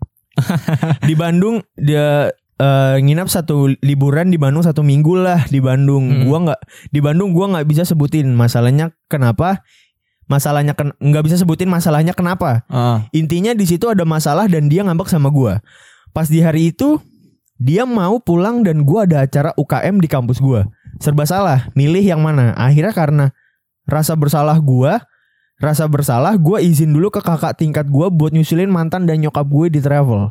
di 1.02 1.14
Bandung 1.18 1.58
dia 1.74 2.30
eh, 2.60 2.96
nginap 3.00 3.32
satu 3.32 3.72
liburan 3.80 4.28
di 4.28 4.36
Bandung 4.36 4.60
satu 4.60 4.84
minggu 4.84 5.16
lah 5.16 5.48
di 5.48 5.58
Bandung. 5.64 6.12
Hmm. 6.12 6.22
Gua 6.28 6.38
nggak 6.44 6.60
di 6.92 7.00
Bandung 7.00 7.32
gua 7.32 7.56
nggak 7.56 7.66
bisa 7.66 7.82
sebutin 7.88 8.28
masalahnya 8.36 8.92
kenapa. 9.08 9.64
Masalahnya 10.30 10.78
ken- 10.78 10.94
nggak 11.02 11.24
bisa 11.26 11.36
sebutin 11.40 11.66
masalahnya 11.66 12.14
kenapa. 12.14 12.62
Ah. 12.70 13.02
Intinya 13.10 13.50
di 13.50 13.66
situ 13.66 13.90
ada 13.90 14.06
masalah 14.06 14.46
dan 14.46 14.70
dia 14.70 14.86
ngambek 14.86 15.10
sama 15.10 15.26
gua. 15.32 15.58
Pas 16.14 16.30
di 16.30 16.38
hari 16.38 16.70
itu 16.70 17.02
dia 17.58 17.82
mau 17.82 18.22
pulang 18.22 18.62
dan 18.62 18.86
gua 18.86 19.08
ada 19.08 19.26
acara 19.26 19.50
UKM 19.58 19.98
di 19.98 20.06
kampus 20.06 20.38
gua. 20.38 20.70
Serba 21.02 21.26
salah, 21.26 21.66
milih 21.74 22.04
yang 22.04 22.22
mana. 22.22 22.54
Akhirnya 22.54 22.94
karena 22.94 23.26
rasa 23.90 24.14
bersalah 24.14 24.62
gua, 24.62 25.02
rasa 25.58 25.90
bersalah 25.90 26.38
gua 26.38 26.62
izin 26.62 26.94
dulu 26.94 27.10
ke 27.10 27.18
kakak 27.18 27.58
tingkat 27.58 27.90
gua 27.90 28.06
buat 28.06 28.30
nyusulin 28.30 28.70
mantan 28.70 29.10
dan 29.10 29.18
nyokap 29.18 29.50
gue 29.50 29.66
di 29.66 29.82
travel. 29.82 30.30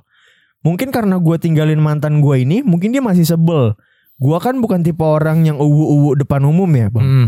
Mungkin 0.66 0.92
karena 0.92 1.16
gua 1.20 1.40
tinggalin 1.40 1.80
mantan 1.80 2.20
gua 2.20 2.36
ini, 2.36 2.62
mungkin 2.62 2.92
dia 2.92 3.00
masih 3.00 3.24
sebel. 3.24 3.76
Gua 4.20 4.44
kan 4.44 4.60
bukan 4.60 4.84
tipe 4.84 5.04
orang 5.04 5.48
yang 5.48 5.56
uwu-uwu 5.56 6.20
depan 6.20 6.44
umum 6.44 6.68
ya, 6.76 6.92
Bang. 6.92 7.08
Hmm. 7.08 7.28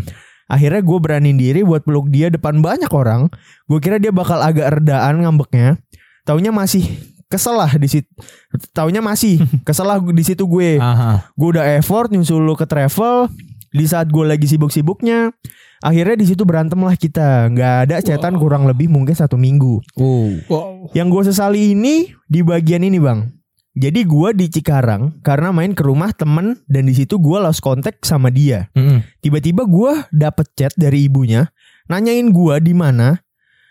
Akhirnya 0.51 0.83
gue 0.83 1.00
beraniin 1.00 1.39
diri 1.39 1.63
buat 1.63 1.88
peluk 1.88 2.12
dia 2.12 2.28
depan 2.28 2.60
banyak 2.60 2.92
orang. 2.92 3.31
Gue 3.72 3.80
kira 3.80 4.04
dia 4.04 4.12
bakal 4.12 4.44
agak 4.44 4.83
redaan 4.83 5.24
ngambeknya. 5.24 5.80
Taunya 6.28 6.51
masih 6.51 6.83
kesel 7.31 7.56
lah 7.56 7.72
di 7.72 7.88
situ. 7.88 8.12
Taunya 8.75 9.00
masih 9.00 9.39
kesel 9.68 9.88
lah 9.88 10.04
di 10.04 10.24
situ 10.27 10.44
gue. 10.44 10.75
Gue 11.39 11.48
udah 11.56 11.80
effort 11.80 12.12
nyusul 12.12 12.44
lu 12.44 12.60
ke 12.60 12.68
travel. 12.68 13.31
Di 13.71 13.88
saat 13.88 14.12
gue 14.12 14.27
lagi 14.27 14.45
sibuk-sibuknya. 14.47 15.31
Akhirnya 15.81 16.19
di 16.19 16.27
situ 16.27 16.45
berantem 16.45 16.77
lah 16.83 16.94
kita. 16.94 17.50
Nggak 17.50 17.75
ada 17.88 17.95
cetan 18.03 18.38
kurang 18.38 18.68
lebih 18.68 18.91
mungkin 18.91 19.15
satu 19.15 19.39
minggu. 19.39 19.81
Uh. 19.97 20.38
Wow. 20.51 20.91
Yang 20.94 21.07
gue 21.09 21.23
sesali 21.31 21.73
ini 21.73 22.12
di 22.27 22.44
bagian 22.44 22.83
ini 22.83 23.00
bang. 23.00 23.31
Jadi 23.71 24.03
gue 24.03 24.29
di 24.35 24.51
Cikarang 24.51 25.23
karena 25.23 25.56
main 25.56 25.71
ke 25.71 25.88
rumah 25.88 26.12
temen 26.12 26.59
dan 26.68 26.83
di 26.83 26.91
situ 26.91 27.15
gue 27.15 27.39
lost 27.39 27.63
contact 27.63 28.03
sama 28.03 28.27
dia. 28.27 28.68
Mm-mm. 28.75 29.00
Tiba-tiba 29.23 29.63
gua 29.63 30.12
dapet 30.12 30.51
chat 30.59 30.75
dari 30.75 31.07
ibunya 31.07 31.47
nanyain 31.88 32.31
gua 32.35 32.59
di 32.59 32.75
mana, 32.75 33.19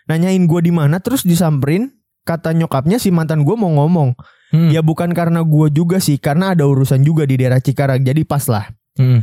nanyain 0.09 0.45
gua 0.49 0.61
di 0.61 0.73
mana 0.73 0.97
terus 1.01 1.21
disamperin 1.21 1.89
kata 2.25 2.53
nyokapnya 2.53 2.97
si 2.97 3.13
mantan 3.13 3.41
gua 3.41 3.57
mau 3.57 3.69
ngomong. 3.77 4.17
Hmm. 4.49 4.69
Ya 4.73 4.81
bukan 4.81 5.13
karena 5.13 5.45
gua 5.45 5.69
juga 5.69 6.01
sih, 6.01 6.17
karena 6.17 6.57
ada 6.57 6.67
urusan 6.67 7.05
juga 7.05 7.23
di 7.25 7.37
daerah 7.37 7.61
Cikarang. 7.61 8.01
Jadi 8.01 8.25
pas 8.25 8.45
lah. 8.49 8.73
Hmm. 8.97 9.21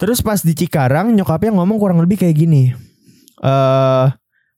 Terus 0.00 0.24
pas 0.24 0.40
di 0.40 0.56
Cikarang 0.56 1.12
nyokapnya 1.12 1.52
ngomong 1.52 1.76
kurang 1.76 2.00
lebih 2.00 2.16
kayak 2.24 2.32
gini. 2.32 2.72
Eh 3.44 4.06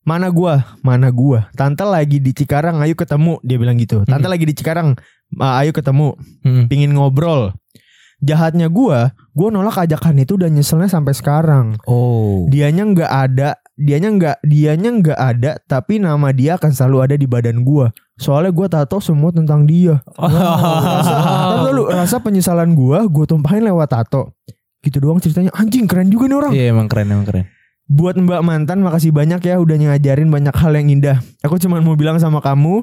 mana 0.07 0.31
gua? 0.31 0.79
Mana 0.87 1.11
gua? 1.11 1.51
Tante 1.59 1.83
lagi 1.83 2.23
di 2.23 2.31
Cikarang, 2.31 2.79
ayo 2.79 2.95
ketemu. 2.95 3.43
Dia 3.43 3.59
bilang 3.59 3.75
gitu. 3.79 4.07
Tante 4.07 4.31
lagi 4.31 4.47
di 4.47 4.55
Cikarang, 4.55 4.95
"Ah, 5.43 5.63
ayo 5.63 5.75
ketemu. 5.75 6.15
Hmm. 6.47 6.71
Pingin 6.71 6.95
ngobrol. 6.95 7.55
Jahatnya 8.23 8.71
gua, 8.71 9.19
gua 9.35 9.51
nolak 9.51 9.83
ajakan 9.83 10.23
itu 10.23 10.39
dan 10.39 10.55
nyeselnya 10.55 10.87
sampai 10.87 11.11
sekarang. 11.11 11.75
Oh. 11.91 12.47
dianya 12.47 12.87
nggak 12.87 13.11
ada 13.11 13.59
dianya 13.75 14.11
nggak 14.15 14.37
dianya 14.47 14.91
nggak 14.95 15.19
ada 15.19 15.53
tapi 15.65 15.99
nama 15.99 16.31
dia 16.31 16.55
akan 16.61 16.71
selalu 16.71 16.99
ada 17.03 17.15
di 17.17 17.25
badan 17.25 17.65
gua 17.65 17.89
soalnya 18.21 18.53
gua 18.53 18.69
tato 18.69 19.01
semua 19.01 19.33
tentang 19.33 19.65
dia 19.65 19.99
rasa, 20.21 21.15
Tapi 21.57 21.69
lu, 21.73 21.89
rasa 21.89 22.17
penyesalan 22.21 22.77
gua 22.77 23.09
gua 23.09 23.25
tumpahin 23.25 23.65
lewat 23.65 23.91
tato 23.91 24.37
gitu 24.83 24.99
doang 24.99 25.19
ceritanya 25.19 25.55
anjing 25.55 25.87
keren 25.87 26.11
juga 26.11 26.27
nih 26.27 26.37
orang 26.37 26.53
Iya 26.53 26.65
emang 26.71 26.87
keren 26.87 27.07
emang 27.07 27.23
keren. 27.25 27.47
buat 27.85 28.15
mbak 28.15 28.43
mantan 28.43 28.79
makasih 28.81 29.11
banyak 29.11 29.39
ya 29.41 29.57
udah 29.57 29.77
ngajarin 29.79 30.27
banyak 30.27 30.51
hal 30.53 30.73
yang 30.73 30.89
indah 30.89 31.17
aku 31.41 31.57
cuma 31.57 31.79
mau 31.79 31.95
bilang 31.95 32.17
sama 32.17 32.39
kamu 32.39 32.83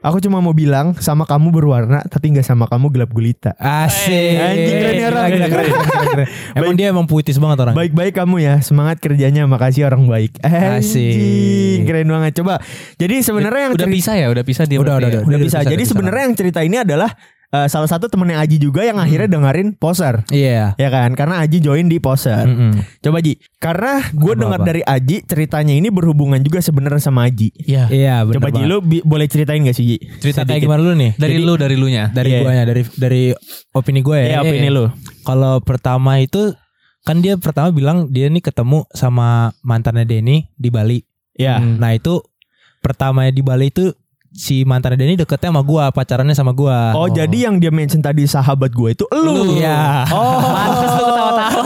aku 0.00 0.18
cuma 0.18 0.38
mau 0.38 0.50
bilang 0.50 0.96
sama 0.96 1.22
kamu 1.22 1.50
berwarna 1.50 2.02
tapi 2.04 2.30
nggak 2.30 2.42
sama 2.42 2.66
kamu 2.66 2.90
gelap 2.90 3.10
gulita 3.10 3.54
Asik. 3.54 4.34
Anjing, 4.34 4.76
keren 4.78 4.94
ya, 4.94 5.06
orang. 5.08 5.28
Gila, 5.28 5.46
keren, 5.46 5.66
keren. 5.70 6.26
Emang 6.58 6.74
dia 6.74 6.86
emang 6.90 7.06
puitis 7.06 7.38
banget 7.38 7.62
orang. 7.62 7.74
Baik-baik 7.74 8.10
kamu 8.12 8.36
ya, 8.40 8.54
semangat 8.58 8.98
kerjanya, 8.98 9.46
makasih 9.46 9.86
orang 9.86 10.04
baik. 10.04 10.42
Asik. 10.42 11.86
keren 11.86 12.10
banget. 12.10 12.42
Coba. 12.42 12.58
Jadi 12.96 13.22
sebenarnya 13.22 13.70
yang 13.70 13.74
Udah 13.74 13.86
cerita, 13.86 13.94
bisa 13.94 14.12
ya, 14.14 14.26
udah 14.28 14.42
bisa 14.42 14.62
dia. 14.66 14.78
Udah, 14.78 14.98
udah, 14.98 15.06
ya? 15.06 15.08
udah. 15.08 15.20
udah 15.22 15.28
Udah 15.30 15.38
bisa. 15.38 15.58
bisa, 15.62 15.70
Jadi 15.70 15.82
udah 15.82 15.90
sebenarnya 15.94 16.22
yang 16.26 16.34
cerita 16.36 16.60
ini 16.60 16.76
adalah 16.78 17.10
eh, 17.52 17.68
salah 17.68 17.84
satu 17.84 18.08
temennya 18.08 18.40
Aji 18.40 18.56
juga 18.56 18.82
yang 18.82 18.96
akhirnya 18.96 19.28
dengerin 19.28 19.76
poser. 19.76 20.24
Iya. 20.32 20.72
Ya 20.74 20.88
kan? 20.88 21.12
Karena 21.12 21.44
Aji 21.44 21.60
join 21.60 21.86
di 21.86 22.00
poser. 22.00 22.48
Mm-mm. 22.48 22.80
Coba 22.98 23.20
Ji, 23.20 23.36
karena 23.60 24.00
gue 24.10 24.32
dengar 24.34 24.60
dari 24.64 24.80
Aji 24.82 25.22
ceritanya 25.22 25.76
ini 25.76 25.92
berhubungan 25.92 26.40
juga 26.40 26.58
sebenarnya 26.58 26.98
sama 26.98 27.28
Aji. 27.28 27.52
Iya. 27.62 27.92
Iya 27.92 28.14
benar. 28.24 28.36
Coba 28.40 28.48
Ji, 28.50 28.62
lu 28.64 28.76
boleh 29.04 29.26
ceritain 29.28 29.60
gak 29.62 29.76
sih 29.76 29.84
Ji? 29.84 29.96
cerita 30.18 30.48
kayak 30.48 30.64
gimana 30.64 30.80
lu 30.80 30.96
nih? 30.96 31.12
Dari 31.14 31.36
Jadi, 31.36 31.44
lu, 31.44 31.54
dari 31.54 31.76
lu 31.76 31.86
nya. 31.86 32.08
dari 32.08 32.30
Iya. 32.32 32.40
guanya 32.40 32.64
dari 32.64 32.82
dari 32.96 33.22
opini 33.70 34.00
gue 34.00 34.16
ya. 34.16 34.26
Iya, 34.26 34.38
opini 34.42 34.68
lu. 34.72 34.88
Kalau 35.22 35.60
pertama 35.60 36.18
itu 36.18 36.56
kan 37.02 37.18
dia 37.18 37.34
pertama 37.34 37.74
bilang 37.74 38.08
dia 38.08 38.30
nih 38.30 38.40
ketemu 38.40 38.86
sama 38.94 39.50
mantannya 39.60 40.06
Denny 40.06 40.48
di 40.54 40.70
Bali. 40.70 41.02
Ya. 41.34 41.58
Hmm. 41.58 41.76
Nah 41.82 41.92
itu 41.92 42.22
pertamanya 42.78 43.30
di 43.30 43.42
Bali 43.42 43.70
itu 43.70 43.90
si 44.32 44.64
mantannya 44.64 44.96
Denny 44.96 45.14
deketnya 45.14 45.52
sama 45.52 45.62
gua, 45.62 45.92
pacarannya 45.92 46.32
sama 46.32 46.52
gua. 46.56 46.96
Oh, 46.96 47.08
jadi 47.08 47.48
yang 47.48 47.60
dia 47.60 47.68
mention 47.68 48.00
tadi 48.00 48.24
sahabat 48.24 48.72
gue 48.72 48.96
itu 48.96 49.04
lu. 49.12 49.60
Iya. 49.60 50.08
Oh. 50.08 50.40
Pantes 50.40 50.92
lu 50.96 51.04
ketawa-tawa. 51.04 51.62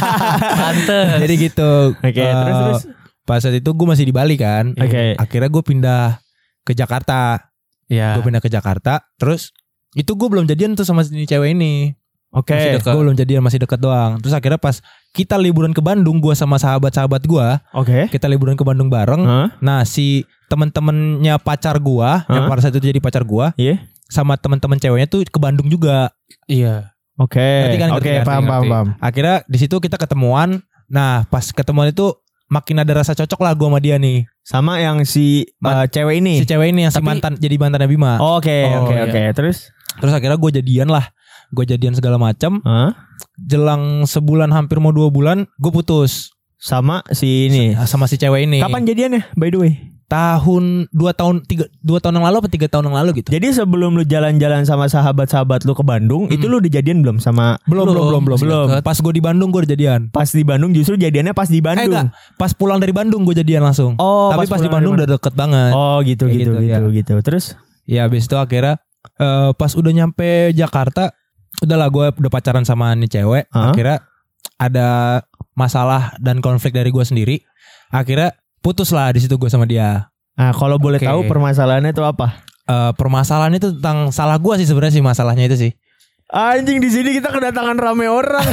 Pantes. 0.66 1.06
Jadi 1.22 1.34
gitu. 1.38 1.72
Oke, 1.94 2.20
Eh, 2.20 2.34
terus 2.34 2.56
terus. 2.58 2.82
Pas 3.22 3.38
saat 3.38 3.54
itu 3.54 3.70
gue 3.70 3.86
masih 3.86 4.02
di 4.02 4.14
Bali 4.14 4.34
kan. 4.34 4.74
Oke. 4.74 5.14
Akhirnya 5.14 5.46
gue 5.46 5.62
pindah 5.62 6.18
ke 6.66 6.74
Jakarta. 6.74 7.38
Ya. 7.86 8.18
Gue 8.18 8.26
pindah 8.26 8.42
ke 8.42 8.50
Jakarta. 8.50 9.06
Terus 9.14 9.54
itu 9.94 10.10
gue 10.14 10.28
belum 10.30 10.50
jadian 10.50 10.74
tuh 10.74 10.82
sama 10.82 11.06
si 11.06 11.26
cewek 11.26 11.54
ini. 11.54 11.94
Oke. 12.30 12.54
Masih 12.54 12.78
deket. 12.78 12.92
Gue 12.94 13.02
belum 13.02 13.16
jadian 13.18 13.42
masih 13.42 13.58
deket 13.58 13.78
doang. 13.78 14.22
Terus 14.22 14.34
akhirnya 14.34 14.56
pas 14.56 14.78
kita 15.10 15.34
liburan 15.34 15.74
ke 15.74 15.82
Bandung, 15.82 16.22
gue 16.22 16.30
sama 16.32 16.56
sahabat-sahabat 16.56 17.26
gue, 17.26 17.46
Oke. 17.74 18.06
kita 18.08 18.30
liburan 18.30 18.54
ke 18.54 18.62
Bandung 18.62 18.86
bareng. 18.86 19.22
Hah? 19.26 19.48
Nah 19.58 19.82
si 19.82 20.22
temen-temennya 20.46 21.42
pacar 21.42 21.78
gue, 21.78 22.10
yang 22.30 22.44
Hah? 22.44 22.50
pada 22.50 22.60
saat 22.62 22.74
itu 22.74 22.86
jadi 22.86 23.02
pacar 23.02 23.26
gue, 23.26 23.46
Iya. 23.56 23.82
sama 24.06 24.38
temen-temen 24.38 24.78
ceweknya 24.78 25.06
tuh 25.06 25.26
ke 25.26 25.38
Bandung 25.38 25.66
juga. 25.66 26.14
Iya. 26.46 26.94
Oke. 27.18 27.42
Ngerti 27.42 27.78
kan, 27.78 27.90
Oke, 27.92 28.10
kan, 28.14 28.24
paham, 28.24 28.44
paham, 28.46 28.64
paham. 28.64 28.86
Akhirnya 29.02 29.42
di 29.44 29.58
situ 29.58 29.76
kita 29.76 29.98
ketemuan. 29.98 30.62
Nah 30.86 31.26
pas 31.26 31.42
ketemuan 31.50 31.90
itu 31.90 32.14
makin 32.46 32.82
ada 32.82 32.92
rasa 32.94 33.14
cocok 33.14 33.40
lah 33.42 33.52
gue 33.54 33.66
sama 33.66 33.78
dia 33.82 33.98
nih. 33.98 34.26
Sama 34.42 34.78
yang 34.78 35.02
si 35.02 35.46
uh, 35.62 35.86
cewek 35.86 36.18
ini. 36.18 36.42
Si 36.42 36.46
cewek 36.46 36.70
ini 36.70 36.86
yang 36.86 36.94
si 36.94 36.98
Tapi- 36.98 37.06
mantan 37.10 37.32
jadi 37.38 37.54
mantannya 37.58 37.86
Bima. 37.86 38.18
Oke, 38.18 38.66
Oh, 38.70 38.86
oke, 38.86 38.94
iya. 38.94 39.06
oke. 39.06 39.22
Terus? 39.34 39.70
Terus 39.98 40.12
akhirnya 40.14 40.38
gue 40.38 40.50
jadian 40.62 40.88
lah. 40.90 41.10
Gue 41.48 41.64
jadian 41.64 41.92
segala 41.92 42.16
macam. 42.16 42.60
Hah? 42.60 42.92
Jelang 43.36 44.04
sebulan 44.04 44.48
hampir 44.48 44.76
mau 44.76 44.90
dua 44.90 45.08
bulan, 45.08 45.48
gue 45.54 45.70
putus 45.70 46.32
Sama 46.56 47.00
si 47.08 47.46
ini. 47.46 47.72
sama 47.84 48.04
si 48.04 48.14
cewek 48.14 48.44
ini. 48.44 48.60
Kapan 48.60 48.84
jadiannya? 48.84 49.32
By 49.32 49.48
the 49.48 49.58
way. 49.58 49.72
Tahun 50.06 50.90
dua 50.90 51.14
tahun 51.14 51.46
tiga 51.46 51.70
dua 51.78 51.96
tahun 51.96 52.18
yang 52.18 52.26
lalu 52.26 52.36
apa 52.36 52.48
tiga 52.48 52.66
tahun 52.66 52.90
yang 52.90 52.98
lalu 52.98 53.10
gitu? 53.16 53.30
Jadi 53.30 53.54
sebelum 53.54 53.94
lu 53.94 54.02
jalan-jalan 54.02 54.66
sama 54.66 54.84
sahabat-sahabat 54.84 55.62
lu 55.62 55.70
ke 55.70 55.80
Bandung, 55.80 56.26
Hmm. 56.26 56.34
itu 56.34 56.50
lu 56.50 56.58
udah 56.58 56.66
jadian 56.68 57.00
belum 57.00 57.16
sama 57.16 57.56
Belum 57.64 57.86
belum 57.86 58.04
belum 58.10 58.22
belum. 58.26 58.38
Belum. 58.40 58.66
Pas 58.82 58.98
gue 58.98 59.12
di 59.14 59.22
Bandung 59.22 59.48
gue 59.48 59.62
jadian. 59.64 60.10
pas 60.10 60.26
di 60.26 60.42
Bandung 60.42 60.74
justru 60.74 60.98
jadiannya 60.98 61.30
pas 61.30 61.46
di 61.46 61.56
Eh 61.56 61.64
Bandung. 61.64 61.94
enggak, 61.94 62.10
pas 62.36 62.50
pulang 62.50 62.76
dari 62.76 62.90
Bandung 62.90 63.22
gue 63.22 63.32
jadian 63.34 63.62
langsung. 63.62 63.94
Oh, 63.96 64.34
Tapi 64.34 64.44
pas, 64.44 64.58
di 64.58 64.66
pulang 64.66 64.74
Bandung 64.74 64.92
udah 64.98 65.08
deket 65.08 65.32
banget. 65.32 65.72
Oh, 65.72 66.02
gitu 66.02 66.26
Kayak 66.26 66.34
gitu 66.34 66.50
gitu, 66.50 66.60
gitu 66.60 66.68
ya. 66.68 66.90
gitu. 66.92 67.14
Terus 67.22 67.44
Ya 67.86 68.00
habis 68.04 68.26
itu 68.26 68.34
akhirnya 68.34 68.82
eh, 69.16 69.50
pas 69.54 69.72
udah 69.72 69.92
nyampe 69.94 70.50
Jakarta, 70.52 71.14
udahlah 71.60 71.88
gue 71.88 72.06
udah 72.16 72.30
pacaran 72.32 72.64
sama 72.64 72.92
nih 72.96 73.10
cewek. 73.10 73.44
Hah? 73.50 73.70
Akhirnya 73.72 73.98
ada 74.56 74.88
masalah 75.52 76.16
dan 76.20 76.40
konflik 76.40 76.72
dari 76.72 76.88
gue 76.88 77.04
sendiri. 77.04 77.36
Akhirnya 77.90 78.36
putus 78.60 78.92
lah 78.92 79.10
di 79.12 79.20
situ 79.20 79.36
gue 79.36 79.48
sama 79.48 79.64
dia. 79.64 80.08
Nah, 80.36 80.52
kalau 80.52 80.80
boleh 80.80 80.96
Oke. 80.96 81.08
tahu 81.08 81.20
permasalahannya 81.28 81.92
itu 81.92 82.04
apa? 82.04 82.40
Eh, 82.64 82.92
permasalahannya 82.94 83.58
itu 83.58 83.70
tentang 83.76 84.14
salah 84.14 84.38
gue 84.38 84.54
sih 84.62 84.66
sebenarnya 84.68 84.94
sih 84.94 85.04
masalahnya 85.04 85.44
itu 85.48 85.56
sih. 85.68 85.72
Anjing 86.30 86.78
di 86.78 86.86
sini 86.86 87.10
kita 87.18 87.34
kedatangan 87.34 87.74
rame 87.74 88.06
orang. 88.06 88.46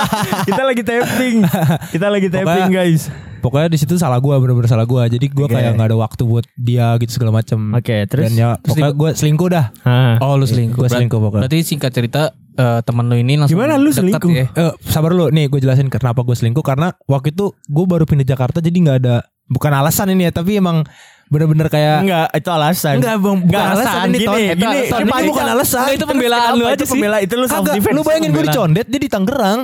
kita 0.48 0.62
lagi 0.62 0.86
tapping. 0.86 1.42
Kita 1.90 2.06
lagi 2.06 2.28
tapping, 2.30 2.70
Pokoknya- 2.70 2.70
guys. 2.70 3.10
Pokoknya 3.42 3.68
di 3.68 3.76
situ 3.76 3.98
salah 4.00 4.22
gue 4.22 4.32
bener-bener 4.40 4.70
salah 4.70 4.86
gue. 4.86 5.02
Jadi 5.18 5.26
gue 5.28 5.44
Oke. 5.44 5.52
kayak 5.52 5.76
nggak 5.76 5.90
ada 5.90 5.98
waktu 5.98 6.22
buat 6.24 6.46
dia 6.54 6.94
gitu 6.96 7.18
segala 7.18 7.34
macem. 7.34 7.58
Oke, 7.74 8.06
terus 8.08 8.30
Dan 8.30 8.38
ya 8.38 8.48
pokoknya 8.56 8.92
gue 8.94 9.10
selingkuh 9.12 9.48
dah. 9.50 9.66
Hah. 9.84 10.16
Oh 10.22 10.38
lu 10.38 10.46
selingkuh. 10.46 10.78
Gue 10.78 10.86
Berat- 10.86 10.96
selingkuh 10.96 11.18
pokoknya. 11.20 11.42
Berarti 11.44 11.58
singkat 11.60 11.90
cerita 11.92 12.20
eh, 12.54 12.80
teman 12.80 13.04
lu 13.04 13.16
ini 13.16 13.34
langsung 13.34 13.54
Gimana 13.54 13.74
lu 13.74 13.88
deket 13.88 14.00
selingkuh? 14.00 14.30
ya? 14.30 14.46
Eh, 14.50 14.72
sabar 14.84 15.10
lu 15.10 15.28
nih 15.28 15.46
gue 15.46 15.58
jelasin 15.58 15.86
kenapa 15.86 16.20
gue 16.20 16.32
selingkuh 16.32 16.60
karena 16.60 16.94
waktu 17.04 17.30
itu 17.30 17.50
gue 17.62 17.84
baru 17.84 18.04
pindah 18.04 18.24
Jakarta 18.24 18.58
jadi 18.58 18.74
nggak 18.74 18.98
ada 19.00 19.16
bukan 19.44 19.72
alasan 19.72 20.08
ini 20.10 20.24
ya 20.24 20.32
tapi 20.32 20.56
emang 20.56 20.86
bener-bener 21.26 21.66
kayak 21.66 22.00
Enggak, 22.00 22.26
itu 22.32 22.48
alasan. 22.48 22.94
Enggak 22.96 23.16
bang, 23.16 23.36
bukan 23.38 23.48
Enggak, 23.48 23.64
alasan, 23.66 23.84
alasan. 23.88 24.04
ini 24.04 24.16
Gini, 24.16 24.26
Ton. 24.26 24.36
gini, 24.36 24.44
Itu 24.46 24.66
alasan. 24.66 24.98
ini 25.00 25.10
Ini 25.10 25.24
bukan 25.26 25.46
alasan. 25.46 25.78
Enggak, 25.80 25.94
itu 25.94 26.04
pembelaan 26.06 26.50
lu 26.52 26.64
aja 26.64 26.72
itu 26.72 26.84
sih. 26.84 26.92
pembela 26.92 27.16
itu 27.18 27.34
lu 27.34 27.44
self 27.44 27.58
Kagak, 27.60 27.74
defense. 27.74 27.94
lu 27.94 28.02
bayangin 28.02 28.30
gue 28.30 28.44
dicondet 28.44 28.86
dia 28.86 29.00
di 29.00 29.08
Tangerang. 29.08 29.60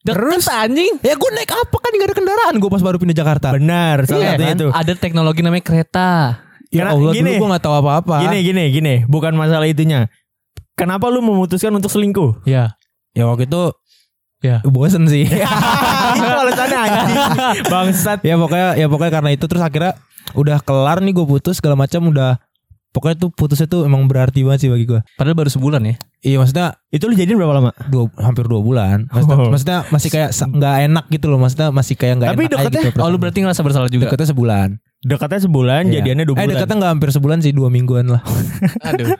Terus 0.00 0.44
anjing. 0.46 0.92
Ya 1.00 1.14
gue 1.14 1.30
naik 1.32 1.50
apa 1.50 1.76
kan 1.76 1.90
gak 1.90 2.06
ada 2.06 2.14
kendaraan 2.14 2.54
gue 2.54 2.68
pas 2.68 2.78
baru 2.80 2.96
pindah 2.96 3.16
Jakarta. 3.16 3.48
Benar, 3.50 4.04
salah 4.04 4.16
Iya 4.16 4.30
satunya 4.30 4.46
kan? 4.46 4.56
itu. 4.56 4.68
Ada 4.70 4.92
teknologi 4.94 5.40
namanya 5.40 5.64
kereta. 5.64 6.10
Ya 6.68 6.78
Karena 6.80 6.90
Allah 6.92 7.12
gini, 7.12 7.30
dulu 7.30 7.40
gue 7.40 7.48
gak 7.50 7.64
tahu 7.64 7.74
apa-apa. 7.76 8.16
gini, 8.22 8.38
gini, 8.42 8.62
gini. 8.70 8.94
Bukan 9.04 9.32
masalah 9.32 9.64
itunya. 9.64 10.06
Kenapa 10.74 11.06
lu 11.06 11.20
memutuskan 11.20 11.70
untuk 11.70 11.88
selingkuh? 11.88 12.42
Ya. 12.44 12.74
Ya 13.10 13.24
waktu 13.24 13.46
itu 13.46 13.70
Ya. 14.38 14.60
bosen 14.62 15.06
sih. 15.06 15.24
itu 16.16 16.28
alasannya 16.28 16.78
anjing. 16.78 17.08
Bangsat. 17.72 18.18
ya 18.20 18.36
pokoknya 18.36 18.68
ya 18.76 18.86
pokoknya 18.86 19.12
karena 19.14 19.30
itu 19.32 19.44
terus 19.44 19.62
akhirnya 19.62 19.96
udah 20.34 20.60
kelar 20.60 21.00
nih 21.00 21.12
gue 21.12 21.24
putus 21.24 21.56
segala 21.56 21.74
macam 21.74 22.04
udah 22.06 22.36
pokoknya 22.90 23.16
tuh 23.18 23.30
putusnya 23.30 23.64
tuh 23.64 23.82
emang 23.82 24.04
berarti 24.04 24.44
banget 24.44 24.66
sih 24.66 24.70
bagi 24.70 24.84
gue. 24.84 25.00
Padahal 25.14 25.32
baru 25.34 25.48
sebulan 25.48 25.80
ya. 25.82 25.94
Iya 26.20 26.36
maksudnya 26.38 26.76
Itu 26.88 27.08
lu 27.08 27.14
jadiin 27.14 27.34
berapa 27.34 27.54
lama? 27.54 27.70
dua, 27.86 28.06
hampir 28.18 28.44
dua 28.44 28.60
bulan. 28.60 29.08
Maksudnya, 29.08 29.36
Oh. 29.36 29.48
maksudnya 29.48 29.78
masih 29.88 30.08
kayak 30.10 30.30
nggak 30.30 30.76
enak 30.84 31.04
gitu 31.08 31.26
loh. 31.26 31.38
Maksudnya 31.38 31.68
masih 31.70 31.94
kayak 31.94 32.14
nggak 32.18 32.30
Tapi 32.30 32.42
enak 32.44 32.52
aja 32.54 32.64
deketnya- 32.68 32.84
gitu. 32.90 32.98
Oh 33.00 33.08
lu 33.08 33.16
berarti 33.16 33.38
ngerasa 33.40 33.62
bersalah 33.62 33.88
juga. 33.88 34.06
deketnya 34.06 34.28
sebulan. 34.28 34.68
Dekatnya 35.04 35.40
sebulan, 35.42 35.82
Iya. 35.86 36.00
jadiannya 36.00 36.24
dua 36.24 36.34
Eh 36.34 36.38
bulan. 36.40 36.52
deketnya 36.56 36.76
nggak 36.76 36.92
hampir 36.92 37.08
sebulan 37.10 37.38
sih 37.38 37.52
dua 37.52 37.68
mingguan 37.68 38.08
lah. 38.08 38.24
Aduh. 38.88 39.12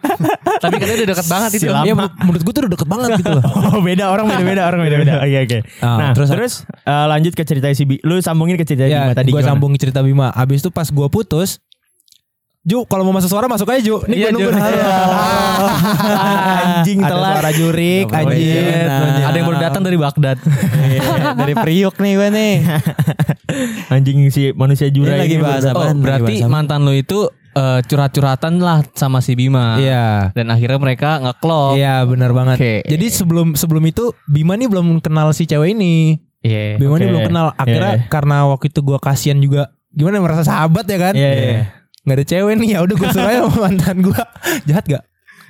Tapi 0.56 0.74
katanya 0.76 0.96
udah 0.98 1.10
dekat 1.12 1.26
banget 1.28 1.50
itu. 1.54 1.64
Iya 1.68 1.92
menurut, 1.92 2.40
gue 2.40 2.52
tuh 2.52 2.62
udah 2.64 2.72
deket 2.72 2.88
banget 2.88 3.08
gitu 3.20 3.30
loh. 3.30 3.44
Oh 3.68 3.80
beda 3.80 4.04
orang 4.06 4.24
beda-beda 4.26 4.62
orang 4.64 4.80
beda-beda. 4.80 5.12
Oke 5.20 5.38
oke. 5.44 5.58
Ah, 5.78 5.96
Nah 5.98 6.08
terus- 6.12 6.30
terus, 6.30 6.54
eh, 6.82 7.06
lanjut 7.06 7.32
ke 7.32 7.42
cerita 7.42 7.68
si 7.70 7.84
Bi. 7.84 8.00
Lu 8.00 8.16
sambungin 8.18 8.56
ke 8.56 8.64
cerita 8.64 8.84
ya 8.84 9.04
Bima 9.04 9.14
tadi 9.14 9.28
gue 9.28 9.36
gimana? 9.36 9.50
sambung 9.50 9.72
cerita 9.74 10.00
Bima. 10.00 10.28
Abis 10.30 10.60
itu 10.60 10.70
pas 10.70 10.86
gue 10.86 11.08
putus, 11.08 11.60
Ju 12.64 12.88
kalau 12.88 13.04
mau 13.04 13.12
masuk 13.12 13.28
suara 13.28 13.44
masuk 13.44 13.68
aja 13.68 13.76
Ju. 13.78 14.00
Nih 14.08 14.16
Iya, 14.18 14.32
gue 14.32 14.40
nungguin. 14.40 14.56
Ju. 14.56 14.62
Halo. 14.64 14.80
Anjing 16.64 16.98
Ada 16.98 17.10
telat. 17.10 17.30
suara 17.30 17.50
jurik 17.52 18.06
Oh, 18.06 18.16
anjing. 18.16 18.40
iya. 18.40 18.82
Nah. 18.82 19.28
Ada 19.28 19.36
yang 19.36 19.46
baru 19.46 19.58
datang 19.60 19.82
dari 19.82 19.96
Baghdad. 19.96 20.38
Iya, 20.74 21.00
dari 21.34 21.52
Priuk 21.54 21.94
nih 21.94 22.12
gue 22.14 22.28
nih. 22.30 22.54
Anjing 23.94 24.18
si 24.28 24.42
manusia 24.52 24.88
jura 24.88 25.12
Ini 25.12 25.20
lagi 25.20 25.34
ini 25.34 25.44
bahas 25.44 25.62
apa? 25.62 25.76
Oh, 25.76 25.82
Apaan? 25.84 26.00
berarti 26.00 26.24
Lagi 26.24 26.34
bahas 26.34 26.40
apa? 26.42 26.56
mantan 26.56 26.80
lu 26.82 26.92
itu 26.92 27.18
eh, 27.52 27.80
curhat-curhatan 27.84 28.52
lah 28.58 28.80
sama 28.92 29.20
si 29.20 29.36
Bima. 29.36 29.76
Iya. 29.76 30.32
Dan 30.32 30.48
akhirnya 30.48 30.80
mereka 30.80 31.20
ngeklop. 31.20 31.76
Iya 31.76 32.00
benar 32.02 32.32
banget. 32.32 32.56
Oke. 32.56 32.74
Jadi 32.82 33.06
sebelum 33.06 33.52
sebelum 33.54 33.84
itu 33.84 34.08
Bima 34.24 34.56
nih 34.56 34.66
belum 34.66 34.98
kenal 34.98 35.36
si 35.36 35.44
cewek 35.44 35.76
ini. 35.76 36.16
Iya. 36.40 36.80
Bima 36.80 36.96
Oke. 36.96 37.04
nih 37.04 37.08
belum 37.10 37.22
kenal. 37.28 37.46
Akhirnya 37.54 37.92
Iya. 37.94 38.08
karena 38.08 38.48
waktu 38.48 38.72
itu 38.72 38.80
gue 38.80 38.96
kasihan 38.98 39.36
juga. 39.36 39.68
Gimana 39.90 40.16
merasa 40.18 40.42
sahabat 40.42 40.88
ya 40.88 40.98
kan? 40.98 41.12
Iya 41.12 41.30
iya. 41.30 41.60
Nggak 42.04 42.16
ada 42.20 42.24
cewek 42.24 42.54
nih 42.60 42.68
ya 42.72 42.78
udah 42.84 42.94
gue 42.94 43.08
suruh 43.10 43.28
aja 43.28 43.40
sama 43.48 43.56
mantan 43.64 43.96
gue. 44.00 44.20
Jahat 44.68 44.84
gak? 44.84 45.04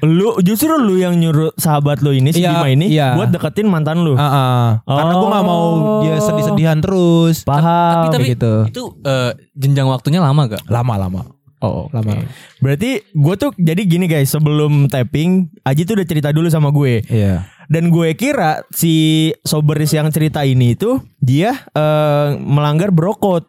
Lu 0.04 0.36
justru 0.38 0.68
lu 0.76 1.00
yang 1.00 1.16
nyuruh 1.16 1.54
sahabat 1.56 1.98
lu 1.98 2.12
ini 2.12 2.28
si 2.30 2.42
Iya, 2.42 2.60
Bima 2.60 2.68
ini 2.68 2.86
iya. 2.92 3.16
buat 3.16 3.32
deketin 3.32 3.66
mantan 3.66 4.04
lu. 4.04 4.14
Ah, 4.14 4.26
ah. 4.26 4.66
Karena 4.84 5.12
gue 5.16 5.28
nggak 5.32 5.46
mau 5.46 5.64
dia 6.02 6.14
sedih-sedihan 6.20 6.78
terus. 6.78 7.42
Paham. 7.42 8.12
Tapi 8.12 8.36
gitu. 8.36 8.68
itu 8.68 8.82
eh, 9.02 9.32
jenjang 9.56 9.88
waktunya 9.88 10.20
lama 10.20 10.44
gak? 10.46 10.62
Lama-lama. 10.68 11.24
Oh, 11.64 11.88
Lama. 11.96 12.20
Berarti 12.60 13.00
gue 13.00 13.34
tuh 13.40 13.48
jadi 13.56 13.80
gini 13.88 14.04
guys 14.04 14.28
sebelum 14.28 14.84
tapping 14.84 15.48
Aji 15.64 15.88
tuh 15.88 15.96
udah 15.96 16.04
cerita 16.04 16.28
dulu 16.28 16.52
sama 16.52 16.68
gue 16.68 17.00
Iya. 17.08 17.48
dan 17.72 17.88
gue 17.88 18.12
kira 18.12 18.60
si 18.68 19.32
soberis 19.40 19.96
yang 19.96 20.12
cerita 20.12 20.44
ini 20.44 20.76
itu 20.76 21.00
dia 21.16 21.56
eh, 21.72 22.36
melanggar 22.36 22.92
brokot. 22.92 23.48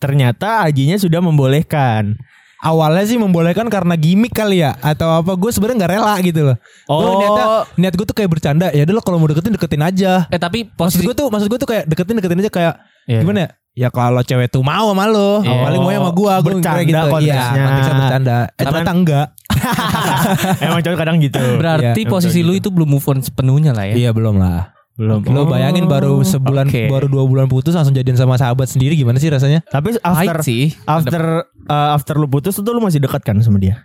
Ternyata 0.00 0.64
Ajinya 0.64 0.96
sudah 0.96 1.20
membolehkan. 1.20 2.16
Awalnya 2.60 3.04
sih 3.04 3.16
membolehkan 3.16 3.66
karena 3.66 3.96
gimmick 3.96 4.30
kali 4.30 4.60
ya 4.60 4.76
atau 4.76 5.16
apa 5.16 5.32
gue 5.32 5.48
sebenarnya 5.48 5.76
nggak 5.80 5.92
rela 5.92 6.14
gitu 6.20 6.40
loh. 6.44 6.56
Gua 6.84 6.92
Oh. 6.92 7.16
niatnya 7.16 7.44
niat 7.78 7.94
gue 7.94 8.04
tuh 8.04 8.12
kayak 8.12 8.30
bercanda 8.30 8.68
ya 8.68 8.84
udah 8.84 8.94
lo 8.94 9.00
kalau 9.00 9.16
mau 9.16 9.26
deketin 9.26 9.52
deketin 9.52 9.80
aja. 9.80 10.28
Eh 10.28 10.36
tapi 10.36 10.64
Maksud 10.66 10.76
posisi 10.76 11.00
gue 11.02 11.14
tuh 11.14 11.26
maksud 11.26 11.46
gue 11.46 11.56
tuh 11.56 11.64
kayak 11.66 11.84
deketin 11.86 12.14
deketin 12.14 12.38
aja 12.38 12.50
kayak 12.50 12.74
Iya. 13.04 13.20
gimana 13.20 13.38
ya? 13.40 13.50
Ya 13.72 13.88
kalau 13.88 14.20
cewek 14.20 14.50
tuh 14.50 14.60
mau 14.60 14.92
sama 14.92 15.06
lo, 15.06 15.40
Iya. 15.40 15.56
paling 15.62 15.80
mau 15.80 15.88
sama 15.90 16.10
gue, 16.10 16.32
gue 16.36 16.52
Bercanda 16.52 16.82
gitu. 16.82 16.92
Iya, 16.92 17.08
konteksnya. 17.08 17.62
konteksnya 17.64 17.94
bercanda. 17.96 18.36
Eh 18.50 18.64
ternyata 18.66 18.92
enggak. 18.92 19.26
Emang 20.62 20.80
cowok 20.80 20.98
kadang 20.98 21.16
gitu. 21.18 21.40
berarti 21.56 22.00
Iya, 22.00 22.10
posisi 22.10 22.40
betul 22.40 22.46
lu 22.46 22.52
gitu. 22.54 22.60
itu 22.60 22.68
belum 22.72 22.88
move 22.90 23.06
on 23.06 23.18
sepenuhnya 23.20 23.72
lah 23.72 23.84
ya. 23.86 23.94
Iya 23.96 24.10
belum 24.12 24.36
lah. 24.36 24.72
Belum. 25.00 25.24
Lo 25.24 25.48
bayangin 25.48 25.88
baru 25.88 26.20
sebulan, 26.20 26.68
oke. 26.68 26.92
baru 26.92 27.08
dua 27.08 27.24
bulan 27.24 27.48
putus 27.48 27.72
langsung 27.72 27.96
jadian 27.96 28.20
sama 28.20 28.36
sahabat 28.36 28.68
sendiri 28.68 28.92
gimana 28.92 29.16
sih 29.16 29.32
rasanya? 29.32 29.64
Tapi 29.64 29.96
after 29.96 30.44
sih. 30.44 30.76
after 30.84 31.48
uh, 31.64 31.96
after 31.96 32.20
lu 32.20 32.28
putus 32.28 32.52
itu 32.54 32.68
lu 32.68 32.84
masih 32.84 33.00
dekat 33.00 33.24
kan 33.24 33.40
sama 33.40 33.56
dia? 33.56 33.80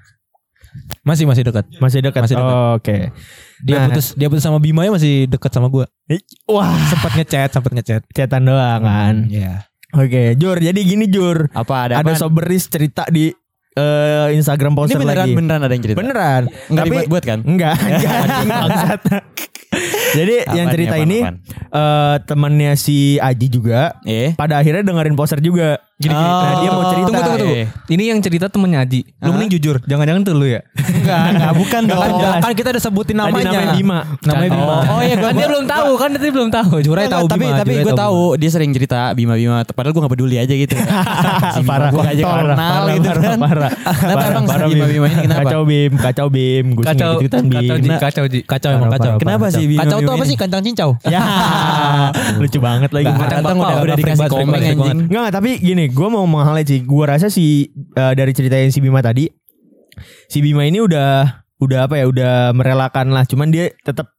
Masih 1.07 1.23
masih 1.23 1.47
dekat. 1.47 1.63
Masih 1.79 2.03
dekat. 2.03 2.19
Masih 2.27 2.35
dekat. 2.35 2.51
Oh, 2.51 2.75
Oke. 2.75 2.97
Dia 3.63 3.75
Nah. 3.79 3.83
putus 3.87 4.11
dia 4.11 4.27
putus 4.27 4.43
sama 4.43 4.59
Bima 4.59 4.83
ya 4.83 4.91
masih 4.91 5.23
dekat 5.25 5.47
sama 5.47 5.71
gue. 5.71 5.87
Wah, 6.51 6.75
Sempat 6.91 7.15
ngechat, 7.15 7.49
sempat 7.55 7.71
ngechat. 7.71 8.01
chatan 8.11 8.43
doang 8.43 8.83
kan. 8.83 9.15
Iya. 9.31 9.71
Oke, 9.95 10.35
Jur. 10.35 10.59
Jadi 10.59 10.75
gini 10.83 11.07
Jur. 11.07 11.47
Apa 11.55 11.87
Ada 11.87 12.03
ada 12.03 12.11
apaan? 12.11 12.19
soberis 12.19 12.67
cerita 12.67 13.07
di 13.07 13.31
eh, 13.75 14.27
Instagram 14.33 14.71
Ini 14.71 14.77
poster 14.77 14.97
beneran 14.97 15.17
lagi. 15.21 15.33
beneran 15.33 15.59
ada 15.61 15.73
yang 15.73 15.83
cerita. 15.83 15.97
Beneran. 15.97 16.41
Enggak 16.65 16.75
Tapi 16.77 16.89
dibuat-buat 16.89 17.23
kan? 17.23 17.39
enggak, 17.41 17.75
enggak. 17.75 18.13
Jadi 20.15 20.35
yang 20.49 20.65
Apaan 20.65 20.71
cerita 20.71 20.95
apaan, 20.95 21.05
ini 21.05 21.17
apaan? 21.19 21.35
eh 21.67 22.15
temannya 22.23 22.71
si 22.75 22.97
Aji 23.19 23.47
juga 23.49 23.99
Eh, 24.01 24.31
pada 24.33 24.55
akhirnya 24.55 24.83
dengerin 24.83 25.13
poster 25.13 25.39
juga. 25.39 25.83
Gini, 25.95 26.11
gini. 26.11 26.27
Oh. 26.27 26.43
Nah, 26.43 26.53
dia 26.59 26.69
mau 26.69 26.83
cerita. 26.91 27.07
Tunggu, 27.07 27.21
tunggu, 27.23 27.39
tunggu. 27.39 27.55
Eh. 27.55 27.67
Ini 27.87 28.03
yang 28.11 28.19
cerita 28.19 28.45
temennya 28.51 28.83
Aji. 28.83 29.01
Lu 29.15 29.29
mending 29.31 29.51
jujur. 29.55 29.75
Jangan-jangan 29.87 30.21
tuh 30.27 30.35
lu 30.35 30.43
ya. 30.43 30.59
Enggak, 30.75 31.23
enggak 31.31 31.53
bukan 31.55 31.81
dong. 31.87 31.99
Kan, 32.19 32.39
kan 32.43 32.51
kita 32.51 32.67
udah 32.75 32.83
sebutin 32.83 33.15
Tadi 33.15 33.31
namanya. 33.31 33.47
namanya 33.47 33.71
Bima. 33.71 33.99
Namanya 34.19 34.49
Oh, 34.51 34.55
Bima. 34.59 34.75
oh 34.91 34.99
iya, 34.99 35.15
kan 35.15 35.31
dia 35.31 35.47
belum 35.47 35.65
tahu, 35.65 35.89
kan 35.95 36.09
dia 36.11 36.31
belum 36.35 36.49
tahu. 36.51 36.73
Jurai 36.83 37.07
tahu 37.07 37.25
tapi 37.31 37.47
Bima. 37.47 37.57
tapi 37.63 37.73
gue 37.79 37.93
tahu 37.95 38.19
dia 38.35 38.49
sering 38.51 38.75
cerita 38.75 39.15
Bima 39.15 39.39
Bima 39.39 39.63
padahal 39.63 39.95
gue 39.95 40.01
gak 40.03 40.13
peduli 40.19 40.35
aja 40.35 40.51
gitu. 40.51 40.75
parah, 41.69 41.89
Gue 41.95 42.03
aja 42.03 42.23
kenal 42.27 42.83
gitu 42.91 43.07
parah, 43.07 43.23
kan. 43.23 43.39
parah, 43.39 43.71
Kenapa 44.03 44.19
parah, 44.19 44.31
emang 44.35 44.45
parah, 44.51 44.67
si 44.67 44.73
Bima 44.75 44.85
Bim. 44.85 44.91
Bima 44.91 45.07
ini 45.07 45.15
kenapa? 45.23 45.39
Kacau 45.47 45.61
Bim, 45.63 45.91
kacau 45.95 46.27
Bim. 46.27 46.65
Gue 46.75 46.83
Kacau, 46.83 47.11
cerita 47.23 47.37
Bim. 47.39 47.81
Kacau 47.95 48.25
Ji. 48.27 48.39
Kacau 48.43 48.69
emang 48.75 48.89
kacau. 48.91 49.13
Kenapa 49.15 49.45
sih 49.47 49.63
Bima 49.63 49.87
Kacau 49.87 49.97
tuh 50.03 50.11
apa 50.11 50.25
sih? 50.27 50.35
Kacang 50.35 50.59
cincau. 50.59 50.91
Ya, 51.15 51.23
lucu 52.35 52.59
banget 52.59 52.91
lagi. 52.91 53.07
Kacang 53.07 53.55
udah, 53.55 53.95
dikasih 53.95 54.27
komen 54.27 54.59
anjing. 54.59 54.99
Enggak, 55.07 55.31
tapi 55.31 55.55
gini, 55.63 55.84
gue 55.87 56.07
mau 56.07 56.25
meng-highlight 56.25 56.67
sih. 56.67 56.81
Gue 56.81 57.03
rasa 57.05 57.27
si 57.27 57.69
eh, 57.93 58.13
dari 58.13 58.31
cerita 58.31 58.55
yang 58.55 58.69
si 58.69 58.79
Bima 58.79 59.01
tadi, 59.01 59.25
si 60.27 60.39
Bima 60.39 60.63
ini 60.63 60.79
udah 60.79 61.41
udah 61.57 61.79
apa 61.87 61.97
ya, 61.97 62.05
udah 62.05 62.33
merelakan 62.51 63.11
lah. 63.11 63.23
Cuman 63.23 63.49
dia 63.49 63.71
tetap 63.81 64.11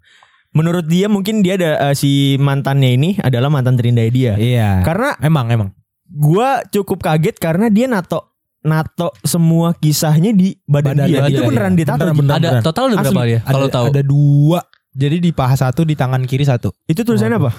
menurut 0.50 0.88
dia 0.88 1.06
mungkin 1.06 1.44
dia 1.44 1.54
ada 1.56 1.90
eh, 1.90 1.94
si 1.94 2.37
mantannya 2.37 2.90
ini 2.96 3.11
adalah 3.20 3.49
mantan 3.49 3.76
terindah 3.76 4.06
dia. 4.08 4.35
Iya. 4.35 4.80
Karena 4.82 5.14
Emang 5.20 5.49
emang. 5.50 5.70
gue 6.06 6.49
cukup 6.70 7.02
kaget 7.02 7.35
karena 7.37 7.66
dia 7.66 7.90
nato 7.90 8.30
nato 8.62 9.11
semua 9.23 9.75
kisahnya 9.75 10.30
di 10.30 10.54
badan, 10.62 10.99
Badan 10.99 11.06
dia. 11.06 11.18
dia, 11.26 11.30
Itu 11.35 11.42
iya. 11.42 11.49
beneran 11.50 11.75
ditato. 11.75 12.02
Beneran, 12.02 12.16
beneran. 12.18 12.38
Ada 12.38 12.50
total 12.62 12.85
ada 12.90 12.94
berapa 13.02 13.11
Asli. 13.23 13.30
dia? 13.30 13.40
Kalau 13.42 13.66
tahu. 13.66 13.87
Ada 13.90 14.02
dua. 14.02 14.61
Jadi 14.96 15.16
di 15.20 15.30
paha 15.30 15.54
satu 15.54 15.85
di 15.85 15.92
tangan 15.92 16.23
kiri 16.25 16.42
satu. 16.42 16.73
Itu 16.88 17.04
tulisannya 17.04 17.37
apa? 17.37 17.52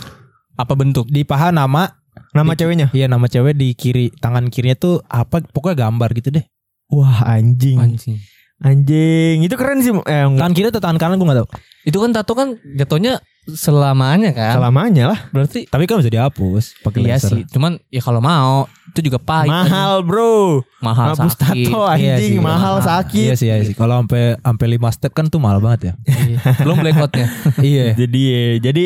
Apa 0.57 0.73
bentuk? 0.73 1.05
Di 1.07 1.21
paha 1.21 1.53
nama. 1.53 1.85
Nama 2.31 2.51
Di- 2.51 2.57
ceweknya. 2.57 2.87
Iya 2.91 3.05
nama 3.05 3.25
cewek 3.25 3.53
di 3.53 3.73
kiri 3.73 4.09
tangan 4.13 4.47
kirinya 4.47 4.75
tuh 4.75 5.01
apa? 5.03 5.41
Pokoknya 5.43 5.85
gambar 5.85 6.09
gitu 6.13 6.29
deh. 6.31 6.45
Wah 6.87 7.23
anjing. 7.27 7.77
Anjing. 7.77 8.17
Anjing. 8.57 9.41
Itu 9.41 9.53
keren 9.53 9.79
sih. 9.79 9.93
Eh. 9.93 10.25
Tangan 10.27 10.51
kiri 10.51 10.67
atau 10.67 10.79
tangan 10.79 10.97
kanan 10.97 11.15
gue 11.15 11.25
gak 11.25 11.39
tahu. 11.39 11.49
Itu 11.83 11.97
kan 11.97 12.09
tato 12.09 12.33
kan 12.33 12.47
jatuhnya 12.73 13.21
selamanya 13.47 14.31
kan. 14.31 14.57
Selamanya 14.57 15.03
lah. 15.07 15.19
Berarti 15.29 15.65
Tapi 15.65 15.85
kan 15.85 15.99
bisa 15.99 16.09
dihapus 16.09 16.81
pakai 16.81 16.99
iya 17.01 17.15
laser. 17.15 17.31
sih. 17.31 17.43
Cuman 17.47 17.77
ya 17.87 17.99
kalau 17.99 18.17
mau 18.17 18.65
itu 18.87 19.05
juga 19.05 19.19
pahit. 19.19 19.47
Mahal 19.47 20.01
bro. 20.01 20.65
mahal 20.77 21.13
Hapus 21.13 21.33
sakit. 21.35 21.69
tato 21.69 21.81
Iya 21.91 22.17
anjing. 22.17 22.33
sih, 22.33 22.37
mahal 22.37 22.75
mahal. 22.77 22.87
sakit. 23.03 23.25
Iya 23.25 23.35
sih, 23.35 23.47
iya 23.47 23.61
sih. 23.61 23.73
Kalau 23.73 23.99
sampai 23.99 24.35
sampai 24.35 24.67
5 24.73 24.89
step 24.91 25.11
kan 25.11 25.25
tuh 25.27 25.37
mahal 25.37 25.59
banget 25.59 25.79
ya. 25.83 25.93
Iya. 26.07 26.39
Belum 26.59 26.75
blackoutnya. 26.77 27.27
iya. 27.63 27.85
Jadi 27.93 28.21
jadi 28.57 28.83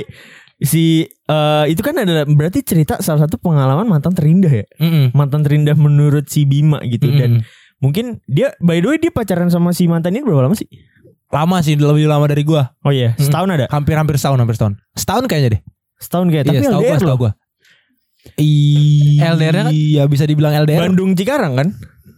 si 0.62 1.10
eh, 1.10 1.65
itu 1.68 1.82
kan 1.82 1.98
adalah 1.98 2.24
berarti 2.30 2.62
cerita 2.62 3.01
salah 3.01 3.25
satu 3.25 3.41
pengalaman 3.41 3.89
mantan 3.89 4.13
terindah 4.13 4.53
ya. 4.53 4.65
Mm-mm. 4.77 5.18
Mantan 5.18 5.41
terindah 5.41 5.74
menurut 5.75 6.30
si 6.30 6.46
Bima 6.46 6.80
gitu 6.86 7.10
Mm-mm. 7.10 7.20
dan 7.20 7.32
mungkin 7.82 8.22
dia 8.30 8.53
by 8.62 8.77
the 8.77 8.88
way 8.94 8.98
dia 9.01 9.10
pacaran 9.10 9.50
sama 9.50 9.74
si 9.74 9.89
mantan 9.89 10.13
ini 10.13 10.22
berapa 10.22 10.46
lama 10.46 10.56
sih? 10.56 10.70
lama 11.32 11.63
sih 11.63 11.80
lebih 11.80 12.12
lama 12.12 12.27
dari 12.27 12.44
gua. 12.44 12.75
Oh 12.84 12.91
iya, 12.91 13.15
setahun 13.15 13.48
ada. 13.48 13.65
Hampir-hampir 13.72 14.20
setahun, 14.20 14.38
hampir 14.38 14.56
setahun. 14.60 14.75
Setahun 14.94 15.24
kayaknya 15.32 15.50
deh. 15.58 15.62
Setahun 15.98 16.27
kayak 16.27 16.44
tapi 16.44 16.56
iya, 16.60 16.63
setahun 16.68 16.84
LDR 16.84 16.91
gua, 16.91 17.00
setahun 17.00 17.20
gua. 17.20 17.32
Iya, 18.38 19.24
LDR 19.34 19.56
kan? 19.56 19.65
Iya, 19.74 20.03
bisa 20.06 20.24
dibilang 20.30 20.53
LDR. 20.53 20.80
Bandung 20.86 21.18
Cikarang 21.18 21.53
kan? 21.58 21.68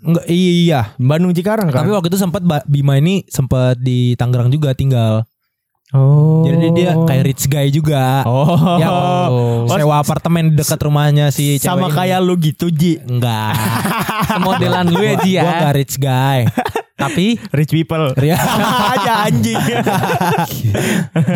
Enggak, 0.03 0.25
iya. 0.27 0.81
Bandung 0.99 1.31
Cikarang 1.31 1.71
kan? 1.71 1.85
Tapi 1.85 1.91
waktu 1.95 2.09
itu 2.11 2.19
sempat 2.19 2.41
Bima 2.67 2.99
ini 2.99 3.23
sempat 3.31 3.79
di 3.79 4.17
Tangerang 4.19 4.51
juga 4.51 4.75
tinggal. 4.75 5.23
Oh. 5.93 6.43
Jadi 6.43 6.67
dia 6.73 6.91
kayak 6.99 7.23
rich 7.23 7.43
guy 7.45 7.69
juga. 7.69 8.21
Oh. 8.23 8.77
Yang 8.77 8.93
Oh. 9.23 9.69
sewa 9.69 9.95
apartemen 9.97 10.51
dekat 10.51 10.77
rumahnya 10.77 11.29
si 11.29 11.55
cewek 11.55 11.63
sama 11.63 11.87
ini. 11.87 11.95
kayak 11.95 12.19
lu 12.19 12.35
gitu 12.35 12.67
Ji. 12.67 12.99
enggak. 12.99 13.53
Modelan 14.45 14.89
lu 14.89 14.99
ya 14.99 15.15
Ji 15.17 15.33
Gua 15.33 15.39
ya. 15.39 15.51
enggak 15.55 15.73
rich 15.75 15.95
guy. 15.95 16.39
Tapi 16.93 17.35
Rich 17.51 17.73
people. 17.73 18.13
Aja 18.93 19.27
anjing. 19.27 19.57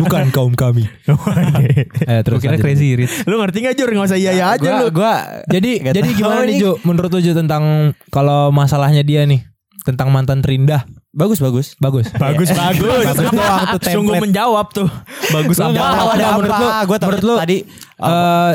bukan 0.00 0.30
kaum 0.30 0.54
kami. 0.54 0.86
Eh, 0.86 1.84
gue 1.84 2.22
terus 2.22 2.40
kira 2.40 2.56
crazy 2.56 2.94
rich. 2.94 3.26
lu 3.26 3.36
ngerti 3.36 3.62
gak 3.62 3.74
Jur? 3.74 3.90
Gak 3.90 4.06
usah 4.06 4.16
iya 4.16 4.32
iya 4.32 4.46
aja 4.54 4.64
gua, 4.64 4.80
lu. 4.80 4.86
gua 4.94 5.14
jadi 5.46 5.92
jadi 5.92 6.08
gimana 6.14 6.46
nih. 6.46 6.58
Ju 6.58 6.70
menurut 6.82 7.10
lu 7.10 7.20
Ju 7.20 7.32
tentang 7.32 7.64
kalau 8.08 8.48
masalahnya 8.48 9.02
dia 9.02 9.24
nih 9.24 9.44
tentang 9.82 10.08
mantan 10.08 10.40
terindah 10.40 10.86
Bagus 11.10 11.38
bagus. 11.38 11.72
bagus 11.76 12.06
Bagus 12.22 12.48
bagus. 12.50 12.84
Bagus 12.84 13.16
doang 13.30 13.64
tuh 13.72 13.80
Sungguh 13.88 14.14
menjawab 14.18 14.66
tuh. 14.70 14.88
Bagus 15.30 15.56
apa? 15.56 15.72
tahu 15.72 16.08
ada 16.10 16.24
menurut 16.34 16.52
lu- 16.54 16.72
Gue 16.84 16.96
menurut 17.00 17.24
lu- 17.24 17.38
tadi. 17.38 17.56
Eh, 17.98 18.52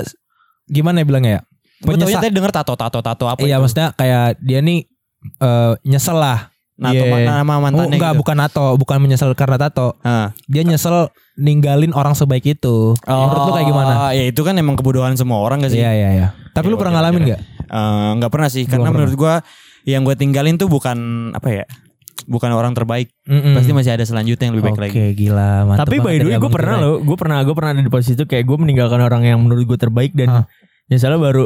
gimana 0.65 0.95
ya 0.97 1.05
bilangnya 1.05 1.31
ya 1.31 1.41
Gue 1.81 1.93
taunya 1.93 2.05
Penyesa- 2.07 2.23
tadi 2.23 2.31
denger 2.31 2.53
tato 2.53 2.73
tato 2.73 2.99
tato 2.99 3.25
apa 3.25 3.41
iya 3.41 3.57
itu? 3.57 3.61
maksudnya 3.61 3.87
kayak 3.91 4.39
dia 4.39 4.59
nih 4.59 4.87
eh, 5.37 5.73
nyesel 5.83 6.15
lah 6.15 6.47
Nato 6.73 6.95
Iya. 6.99 7.21
nama 7.27 7.53
oh, 7.53 7.61
mantannya 7.61 7.91
enggak 7.91 8.11
gitu. 8.11 8.19
bukan 8.19 8.35
nato 8.35 8.65
bukan 8.75 8.97
menyesal 8.97 9.29
karena 9.33 9.57
tato 9.59 9.93
Ah. 10.01 10.33
dia 10.45 10.63
nyesel 10.63 11.05
ninggalin 11.35 11.91
orang 11.91 12.11
sebaik 12.11 12.41
itu 12.47 12.97
menurut 12.99 13.41
lu 13.43 13.51
kayak 13.51 13.67
gimana 13.67 13.93
Oh, 13.99 14.11
Ya 14.11 14.25
itu 14.25 14.41
kan 14.41 14.53
emang 14.53 14.73
kebodohan 14.73 15.13
semua 15.13 15.37
orang 15.39 15.59
gak 15.59 15.69
sih? 15.69 15.77
iya 15.77 15.91
iya 15.91 16.09
iya 16.13 16.27
tapi 16.49 16.65
Ya, 16.65 16.71
lu 16.71 16.75
pernah 16.75 16.93
wajar, 16.95 17.09
ngalamin 17.09 17.21
wajar. 17.27 17.39
nggak 18.15 18.25
Eh, 18.25 18.31
pernah 18.31 18.47
sih 18.47 18.63
Belum 18.63 18.71
karena 18.71 18.81
pernah. 18.85 18.95
menurut 18.99 19.15
gua 19.15 19.33
yang 19.83 20.01
gue 20.01 20.15
tinggalin 20.15 20.55
tuh 20.55 20.65
bukan 20.65 20.97
apa 21.31 21.47
ya 21.51 21.65
bukan 22.23 22.49
orang 22.49 22.71
terbaik 22.71 23.11
Mm-mm. 23.23 23.53
pasti 23.53 23.71
masih 23.71 23.91
ada 23.91 24.03
selanjutnya 24.03 24.47
yang 24.47 24.55
lebih 24.55 24.65
baik 24.69 24.75
Oke 24.77 24.85
lagi 24.85 25.01
gila 25.17 25.51
mantap 25.65 25.85
Tapi 25.85 25.97
by 25.97 26.15
the 26.15 26.25
way 26.25 26.37
gue 26.37 26.51
pernah 26.51 26.75
loh. 26.77 26.95
Gue 26.99 27.17
pernah 27.17 27.39
gue 27.41 27.51
pernah 27.51 27.71
ada 27.71 27.81
di 27.81 27.89
posisi 27.89 28.13
itu 28.13 28.23
kayak 28.23 28.43
gue 28.43 28.57
meninggalkan 28.57 28.99
orang 28.99 29.23
yang 29.23 29.39
menurut 29.39 29.65
gue 29.65 29.79
terbaik 29.79 30.13
dan 30.13 30.47
misalnya 30.85 31.19
baru 31.19 31.45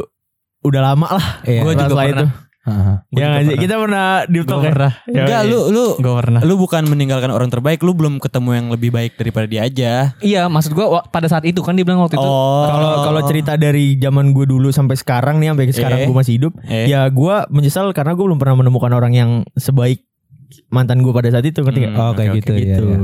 udah 0.60 0.82
lama 0.84 1.08
lah. 1.12 1.26
Iya. 1.42 1.62
Gua 1.62 1.72
juga 1.72 1.94
pernah. 1.94 2.06
itu. 2.10 2.26
Heeh. 2.60 2.94
Ya 3.14 3.28
sih? 3.40 3.56
Kita 3.56 3.74
pernah 3.74 4.06
di 4.22 4.38
Gue 4.38 4.60
pernah. 4.60 4.92
Ya, 5.06 5.24
enggak 5.24 5.42
lu 5.46 5.60
lu 5.68 5.86
Gue 5.96 6.14
pernah. 6.14 6.40
lu 6.42 6.54
bukan 6.54 6.82
meninggalkan 6.84 7.30
orang 7.30 7.48
terbaik 7.48 7.80
lu 7.80 7.92
belum 7.92 8.18
ketemu 8.18 8.50
yang 8.52 8.66
lebih 8.68 8.90
baik 8.90 9.16
daripada 9.16 9.46
dia 9.46 9.64
aja 9.64 9.92
Iya 10.20 10.46
maksud 10.46 10.76
gue 10.76 10.84
pada 11.08 11.26
saat 11.26 11.42
itu 11.42 11.58
kan 11.58 11.72
dia 11.72 11.82
bilang 11.82 12.02
waktu 12.02 12.14
itu. 12.14 12.22
oh 12.22 12.66
Kalau 12.66 12.90
kalau 13.04 13.20
cerita 13.24 13.56
dari 13.56 13.96
zaman 13.96 14.30
gue 14.30 14.44
dulu 14.44 14.68
sampai 14.68 14.94
sekarang 14.94 15.38
nih 15.38 15.48
sampai 15.48 15.64
sekarang 15.70 15.98
Eh. 15.98 16.06
gue 16.06 16.14
masih 16.14 16.34
hidup, 16.36 16.52
Eh. 16.62 16.86
ya 16.86 17.08
gue 17.08 17.34
menyesal 17.48 17.88
karena 17.90 18.12
gue 18.12 18.22
belum 18.22 18.36
pernah 18.36 18.60
menemukan 18.60 18.92
orang 18.92 19.12
yang 19.12 19.30
sebaik 19.54 20.04
mantan 20.68 21.00
gue 21.00 21.10
pada 21.10 21.28
saat 21.28 21.44
itu 21.44 21.58
ngerti 21.58 21.78
nggak? 21.80 21.92
Hmm, 21.92 22.02
Oh 22.02 22.12
kayak 22.12 22.30
gitu, 22.36 22.50
oke, 22.50 22.58
iya, 22.58 22.66
gitu. 22.72 22.84
iya. 22.84 22.98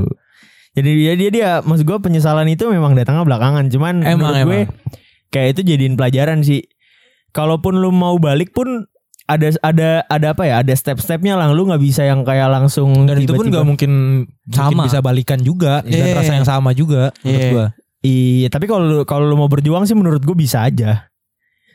Jadi 0.75 0.89
dia 0.93 1.13
dia 1.15 1.29
dia 1.29 1.49
maksud 1.61 1.83
gue 1.83 1.97
penyesalan 1.99 2.47
itu 2.47 2.67
memang 2.67 2.93
datangnya 2.93 3.23
belakangan. 3.23 3.65
Cuman 3.67 4.01
Emang, 4.01 4.19
menurut 4.27 4.35
gue 4.35 4.43
emang. 4.43 4.65
kayak 5.29 5.47
itu 5.51 5.61
jadiin 5.65 5.95
pelajaran 5.95 6.39
sih. 6.41 6.67
Kalaupun 7.31 7.77
lu 7.77 7.89
mau 7.89 8.15
balik 8.15 8.51
pun 8.51 8.83
ada 9.25 9.49
ada 9.59 9.89
ada 10.05 10.27
apa 10.31 10.43
ya? 10.43 10.59
Ada 10.59 10.73
step-stepnya 10.73 11.33
lah. 11.33 11.49
Lu 11.49 11.63
nggak 11.63 11.79
bisa 11.79 12.03
yang 12.03 12.21
kayak 12.21 12.47
langsung 12.47 12.91
Dan 13.05 13.19
itu 13.19 13.31
pun 13.31 13.43
tiba-tiba- 13.43 13.55
gak 13.55 13.67
mungkin 13.67 13.91
Sama. 14.45 14.63
mungkin 14.69 14.77
bisa 14.85 14.99
balikan 14.99 15.39
juga 15.39 15.79
dan 15.81 16.05
Iya. 16.05 16.15
rasa 16.15 16.31
yang 16.33 16.45
sama 16.45 16.71
juga 16.71 17.09
menurut 17.21 17.39
Iya. 17.39 17.51
gua. 17.51 17.65
Iya, 18.01 18.47
tapi 18.49 18.65
kalau 18.65 19.01
kalau 19.03 19.25
lu 19.25 19.33
mau 19.33 19.47
berjuang 19.47 19.81
sih 19.83 19.93
menurut 19.93 20.21
gue 20.21 20.35
bisa 20.35 20.61
aja. 20.61 21.09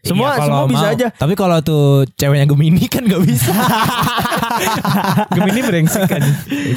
Semua 0.00 0.33
Iya, 0.33 0.46
semua 0.46 0.64
bisa 0.64 0.87
mau. 0.87 0.94
aja. 0.94 1.06
Tapi 1.11 1.35
kalau 1.35 1.59
tuh 1.59 1.85
ceweknya 2.14 2.46
Gemini 2.46 2.87
kan 2.87 3.02
gak 3.02 3.20
bisa. 3.20 3.50
Gemini 5.35 5.61
brengsek 5.62 6.05
kan. 6.07 6.23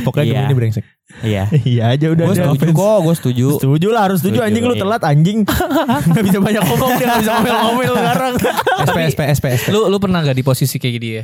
Pokoknya 0.02 0.24
Iya. 0.26 0.36
Gemini 0.40 0.56
brengsek. 0.56 0.84
iya 1.22 1.44
Iya 1.74 1.84
aja 1.92 2.06
udah. 2.10 2.26
gue 2.26 2.36
setuju 2.36 2.66
kok 2.72 2.98
gue 3.00 3.16
setuju 3.16 3.48
Setuju 3.58 3.88
lah 3.90 4.02
harus 4.08 4.18
setuju 4.20 4.40
Setuju, 4.40 4.48
anjing 4.48 4.64
lu 4.64 4.74
iya. 4.74 4.82
telat 4.82 5.04
anjing. 5.04 5.38
Gak 6.14 6.24
bisa 6.24 6.38
banyak 6.40 6.64
ngomong 6.64 6.92
dia 6.94 7.06
gak 7.06 7.20
bisa 7.20 7.32
ngomel-ngomel 7.34 7.94
sekarang. 7.94 8.34
SP 8.82 8.98
SP 9.08 9.20
SP 9.32 9.46
SP. 9.54 9.66
Lu 9.70 9.88
lu 9.88 9.98
pernah 9.98 10.20
gak 10.20 10.34
di 10.34 10.42
posisi 10.42 10.76
kayak 10.76 10.94
gini 10.94 11.08
ya? 11.14 11.24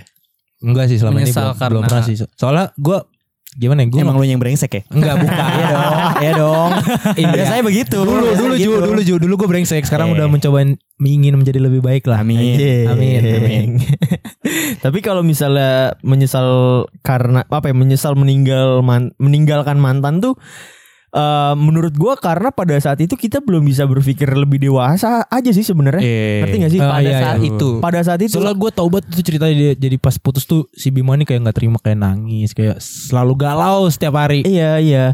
Enggak 0.59 0.87
sih 0.87 0.97
selama 0.97 1.19
ini 1.19 1.31
belum, 1.31 1.83
pernah 1.83 2.03
sih. 2.03 2.19
Soalnya 2.35 2.75
gua 2.75 3.07
gimana 3.51 3.81
ya? 3.81 3.87
Gua 3.87 3.99
emang 4.03 4.15
lu 4.15 4.25
yang 4.25 4.37
brengsek 4.37 4.69
ya 4.69 4.81
enggak 4.89 5.15
bukan. 5.17 5.33
iya 5.33 5.65
dong 5.65 5.93
iya 6.21 6.31
dong 6.37 6.71
Iya. 7.17 7.27
biasanya 7.33 7.63
begitu 7.65 7.97
dulu 7.97 8.21
Biasanya 8.21 8.37
dulu 8.37 8.53
gitu. 8.53 8.69
ju 8.69 8.77
dulu 8.79 8.99
ju 9.01 9.13
dulu 9.17 9.33
gue 9.35 9.47
brengsek 9.49 9.83
sekarang 9.83 10.11
Eh. 10.11 10.13
udah 10.13 10.29
mencoba 10.29 10.61
ingin 11.01 11.33
menjadi 11.33 11.57
lebih 11.57 11.81
baik 11.81 12.05
lah 12.05 12.21
Amin. 12.21 12.37
Amin, 12.85 13.19
amin. 13.25 13.69
Tapi 14.83 14.99
kalau 14.99 15.21
misalnya 15.21 15.93
menyesal 16.01 16.47
karena 17.01 17.45
apa 17.45 17.69
ya 17.69 17.75
menyesal 17.75 18.13
meninggal 18.17 18.81
man- 18.81 19.13
meninggalkan 19.21 19.77
mantan 19.77 20.19
tuh 20.19 20.35
eh, 21.09 21.53
menurut 21.57 21.93
gua 21.97 22.13
karena 22.17 22.53
pada 22.53 22.77
saat 22.77 23.01
itu 23.01 23.17
kita 23.17 23.41
belum 23.41 23.65
bisa 23.65 23.85
berpikir 23.89 24.29
lebih 24.29 24.61
dewasa 24.61 25.25
aja 25.25 25.49
sih 25.49 25.65
sebenarnya. 25.65 26.01
Eh. 26.01 26.39
Ngerti 26.45 26.55
gak 26.61 26.71
sih? 26.73 26.79
Ah, 26.81 26.89
Pada 26.97 27.09
iya, 27.09 27.19
saat 27.21 27.39
iya. 27.41 27.49
itu. 27.49 27.69
Pada 27.81 27.99
saat 28.05 28.19
itu 28.21 28.33
Soalnya 28.37 28.55
gue 28.57 28.71
tau 28.73 28.87
banget 28.89 29.05
itu 29.13 29.21
ceritanya 29.25 29.55
dia 29.57 29.71
jadi 29.77 29.97
pas 29.97 30.15
putus 30.21 30.45
tuh 30.45 30.69
si 30.73 30.89
Bima 30.93 31.17
nih 31.17 31.25
kayak 31.25 31.49
nggak 31.49 31.57
terima 31.57 31.77
kayak 31.81 31.97
nangis 31.97 32.53
kayak 32.53 32.77
selalu 32.81 33.33
galau 33.37 33.89
setiap 33.89 34.17
hari. 34.17 34.45
Iya 34.45 34.77
iya. 34.77 35.05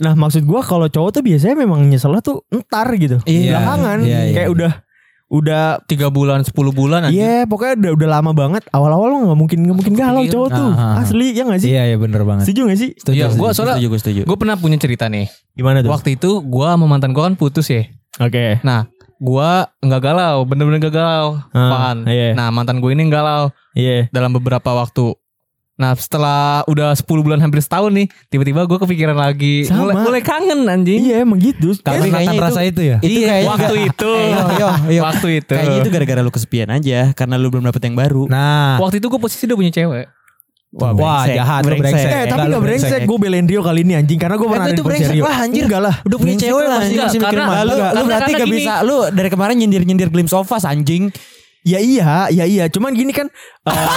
Nah 0.00 0.16
maksud 0.16 0.48
gua 0.48 0.64
kalau 0.64 0.88
cowok 0.88 1.20
tuh 1.20 1.22
biasanya 1.26 1.52
memang 1.58 1.84
nyeselnya 1.84 2.24
tuh 2.24 2.46
entar 2.48 2.88
gitu. 2.96 3.20
Iya, 3.28 3.60
Belakangan 3.60 3.98
iya, 4.06 4.20
iya. 4.24 4.34
kayak 4.40 4.50
udah 4.54 4.72
udah 5.32 5.80
Tiga 5.88 6.12
bulan, 6.12 6.44
10 6.44 6.52
bulan 6.70 7.08
aja. 7.08 7.12
Iya 7.12 7.48
pokoknya 7.48 7.80
udah 7.80 7.90
udah 7.96 8.08
lama 8.12 8.30
banget. 8.30 8.62
Awal-awal 8.68 9.08
lo 9.08 9.16
nggak 9.26 9.38
mungkin 9.40 9.58
nggak 9.64 9.76
mungkin 9.80 9.94
galau 9.96 10.22
cowok 10.22 10.48
tuh. 10.52 10.70
Ah, 10.70 10.76
ah, 10.76 10.88
ah. 10.92 11.02
Asli 11.02 11.32
ya 11.32 11.42
nggak 11.42 11.60
sih? 11.60 11.70
Iya 11.72 11.82
iya 11.88 11.96
bener 11.96 12.20
banget. 12.22 12.44
Setuju 12.44 12.60
gak 12.68 12.78
sih? 12.78 12.90
Setuju, 12.92 13.16
Iya, 13.16 13.26
setuju. 13.26 13.40
gua 13.40 13.50
soalnya 13.50 13.74
setuju 13.74 13.88
gue 13.88 14.00
setuju 14.04 14.20
gue 14.22 14.36
pernah 14.36 14.56
punya 14.56 14.76
cerita 14.76 15.08
nih. 15.08 15.26
Gimana 15.52 15.80
tuh? 15.80 15.88
Waktu 15.88 16.20
itu 16.20 16.30
gue 16.38 16.66
sama 16.68 16.84
mantan 16.84 17.16
gue 17.16 17.22
kan 17.22 17.34
putus 17.34 17.66
ya. 17.66 17.88
Oke. 18.20 18.60
Nah, 18.60 18.84
gua 19.16 19.72
nggak 19.80 20.02
galau, 20.02 20.44
bener-bener 20.44 20.78
nggak 20.78 20.92
galau. 20.92 21.40
Ah, 21.50 21.70
Fan. 21.72 22.04
iya. 22.06 22.36
Nah 22.36 22.52
mantan 22.52 22.84
gue 22.84 22.92
ini 22.92 23.08
galau 23.08 23.48
Iya. 23.72 24.12
dalam 24.12 24.36
beberapa 24.36 24.68
waktu. 24.68 25.16
Nah 25.82 25.92
setelah 25.92 26.40
udah 26.64 26.94
10 26.94 27.02
bulan 27.18 27.38
hampir 27.38 27.58
setahun 27.58 27.90
nih, 27.90 28.06
tiba-tiba 28.28 28.62
gue 28.62 28.78
kepikiran 28.78 29.18
lagi, 29.18 29.66
Sama. 29.66 29.90
mulai, 29.90 29.94
mulai 30.00 30.22
kangen 30.22 30.62
anjing. 30.64 31.02
Iya 31.02 31.16
emang 31.20 31.36
gitu. 31.36 31.74
Tapi 31.76 32.06
kayaknya 32.06 32.22
akan 32.24 32.32
itu- 32.32 32.46
rasa 32.46 32.60
itu 32.62 32.80
ya. 32.80 32.96
Itu 32.98 33.18
kayaknya 33.20 33.50
waktu 33.50 33.74
itu, 33.84 34.10
yo, 34.32 34.40
yo, 34.54 34.68
yo. 34.88 35.00
waktu 35.02 35.28
itu. 35.36 35.52
Kayaknya 35.52 35.76
itu 35.76 35.90
gara-gara 35.90 36.20
lu 36.20 36.30
kesepian 36.30 36.68
aja 36.70 37.10
karena 37.12 37.34
lu 37.34 37.50
belum 37.50 37.66
dapet 37.66 37.82
yang 37.82 37.96
baru. 37.96 38.24
Nah, 38.26 38.78
Waktu 38.78 38.96
itu 38.96 39.10
gue 39.10 39.18
posisi 39.18 39.42
udah 39.44 39.58
punya 39.58 39.72
cewek. 39.72 40.06
wah, 40.72 40.88
brengsek, 40.90 41.36
jahat 41.36 41.60
lu 41.60 41.68
brengsek. 41.68 41.84
brengsek. 41.84 42.08
Eh 42.08 42.24
tapi 42.26 42.46
gak 42.46 42.62
brengsek 42.62 43.00
Gue 43.04 43.18
belain 43.18 43.44
Rio 43.44 43.60
kali 43.60 43.80
ini 43.82 43.92
anjing 43.92 44.16
Karena 44.16 44.40
gue 44.40 44.48
pernah 44.48 44.64
Eh, 44.64 44.68
ada 44.68 44.72
itu 44.72 44.80
di 44.80 44.86
posisi 44.86 45.04
brengsek 45.04 45.12
Rio 45.12 45.24
lah, 45.26 45.36
anjir. 45.38 45.62
Enggak 45.62 45.82
lah 45.82 45.94
Udah 46.00 46.16
punya 46.16 46.28
Brengsek 46.32 46.48
cewek 46.48 46.64
lah, 46.64 46.78
masih 46.80 46.96
mikirin 47.20 47.44
malu. 47.44 47.72
enggak, 47.74 47.90
Lu 47.92 48.02
berarti 48.06 48.30
gak 48.32 48.48
bisa 48.48 48.72
Lu 48.80 48.96
dari 49.10 49.28
kemarin 49.28 49.54
nyindir-nyindir 49.58 50.08
glimpse 50.08 50.32
of 50.32 50.48
us 50.48 50.64
anjing 50.64 51.12
Ya 51.62 51.78
iya, 51.78 52.26
ya 52.28 52.42
iya. 52.42 52.66
Cuman 52.66 52.90
gini 52.90 53.10
kan, 53.10 53.30
eh, 53.62 53.88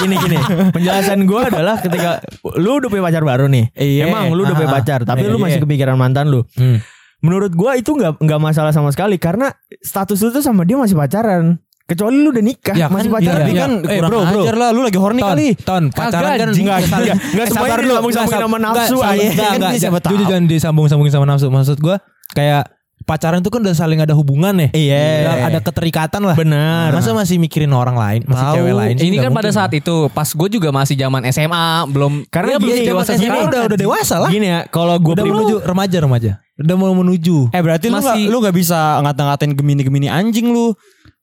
gini 0.00 0.16
gini. 0.18 0.36
Penjelasan 0.72 1.28
gue 1.28 1.40
adalah 1.42 1.76
ketika 1.76 2.24
lu 2.56 2.80
udah 2.80 2.88
punya 2.88 3.04
pacar 3.04 3.22
baru 3.22 3.44
nih. 3.44 3.68
Iya. 3.74 4.08
Emang 4.08 4.32
lu 4.32 4.42
udah 4.42 4.56
punya 4.56 4.72
pacar, 4.72 5.04
tapi 5.04 5.22
iya, 5.22 5.28
lu 5.28 5.36
masih 5.36 5.56
iya. 5.56 5.64
kepikiran 5.64 5.94
mantan 5.94 6.32
lu. 6.32 6.48
Hmm. 6.56 6.80
Menurut 7.20 7.52
gue 7.52 7.70
itu 7.76 7.92
nggak 7.92 8.16
nggak 8.18 8.40
masalah 8.40 8.72
sama 8.72 8.88
sekali 8.88 9.20
karena 9.20 9.52
status 9.78 10.16
lu 10.18 10.32
tuh 10.32 10.40
sama 10.40 10.64
dia 10.64 10.74
masih 10.74 10.96
pacaran. 10.96 11.60
Kecuali 11.84 12.16
lu 12.16 12.30
udah 12.30 12.38
nikah, 12.40 12.72
Ya 12.72 12.86
kan, 12.86 12.94
masih 12.96 13.10
iya, 13.10 13.16
pacaran. 13.18 13.40
Tapi 13.42 13.50
iya. 13.52 13.60
kan 13.60 13.72
Eh, 13.82 13.96
kurang 13.98 14.10
bro, 14.14 14.20
bro. 14.22 14.40
ajar 14.40 14.56
lah 14.56 14.68
Lu 14.70 14.80
lagi 14.80 14.94
horny 14.96 15.20
Ton, 15.20 15.28
kali 15.28 15.48
ton, 15.58 15.82
pacaran 15.90 16.30
kan 16.30 16.46
anjing. 16.48 16.64
enggak 16.64 16.78
Enggak, 16.86 17.46
sabar 17.50 17.76
dulu, 17.76 17.90
disambung-sambungin 17.90 18.30
enggak, 18.30 18.46
sama 18.46 18.56
nafsu, 18.56 18.96
enggak, 18.96 19.12
enggak, 19.12 19.50
Kan 19.50 20.14
jangan- 20.24 20.44
disambung-sambungin 20.48 21.12
sama 21.12 21.26
nafsu. 21.26 21.46
Maksud 21.50 21.78
gua 21.82 21.96
kayak 22.32 22.62
pacaran 23.02 23.40
tuh 23.40 23.50
kan 23.50 23.60
udah 23.60 23.72
saling 23.72 23.98
ada 23.98 24.12
hubungan 24.12 24.52
ya. 24.56 24.68
Iya. 24.70 25.04
Udah 25.22 25.34
ada 25.48 25.60
keterikatan 25.60 26.22
lah. 26.22 26.36
Benar. 26.36 26.92
Masa 26.92 27.10
masih 27.10 27.36
mikirin 27.36 27.70
orang 27.70 27.96
lain, 27.96 28.20
masih 28.24 28.44
Tahu. 28.44 28.54
cewek 28.60 28.74
lain. 28.74 28.94
sih, 28.96 29.06
Ini 29.08 29.16
kan 29.18 29.32
pada 29.32 29.50
saat 29.50 29.72
itu, 29.72 29.96
pas 30.10 30.28
gue 30.28 30.48
juga 30.48 30.68
masih 30.70 30.94
zaman 30.94 31.22
SMA, 31.28 31.66
belum 31.88 32.12
Karena 32.28 32.56
Iya, 32.56 32.58
belum 32.58 32.76
dewasa 32.86 33.12
gini, 33.14 33.26
sekali. 33.26 33.46
udah 33.46 33.60
udah 33.66 33.78
dewasa 33.78 34.16
lah. 34.18 34.30
Gini 34.30 34.46
ya, 34.46 34.60
kalau 34.66 34.94
gue 34.96 35.12
Udah 35.12 35.26
menuju 35.26 35.54
remaja 35.62 35.96
remaja. 35.98 36.32
Udah 36.54 36.76
mau 36.76 36.92
menuju. 36.92 37.50
Eh 37.50 37.62
berarti 37.64 37.88
lu 37.88 37.96
Masih- 37.98 38.28
gak, 38.28 38.30
lu 38.30 38.36
gak 38.44 38.56
bisa 38.56 39.00
ngata-ngatain 39.00 39.52
Gemini-Gemini 39.56 40.12
anjing 40.12 40.52
lu 40.52 40.76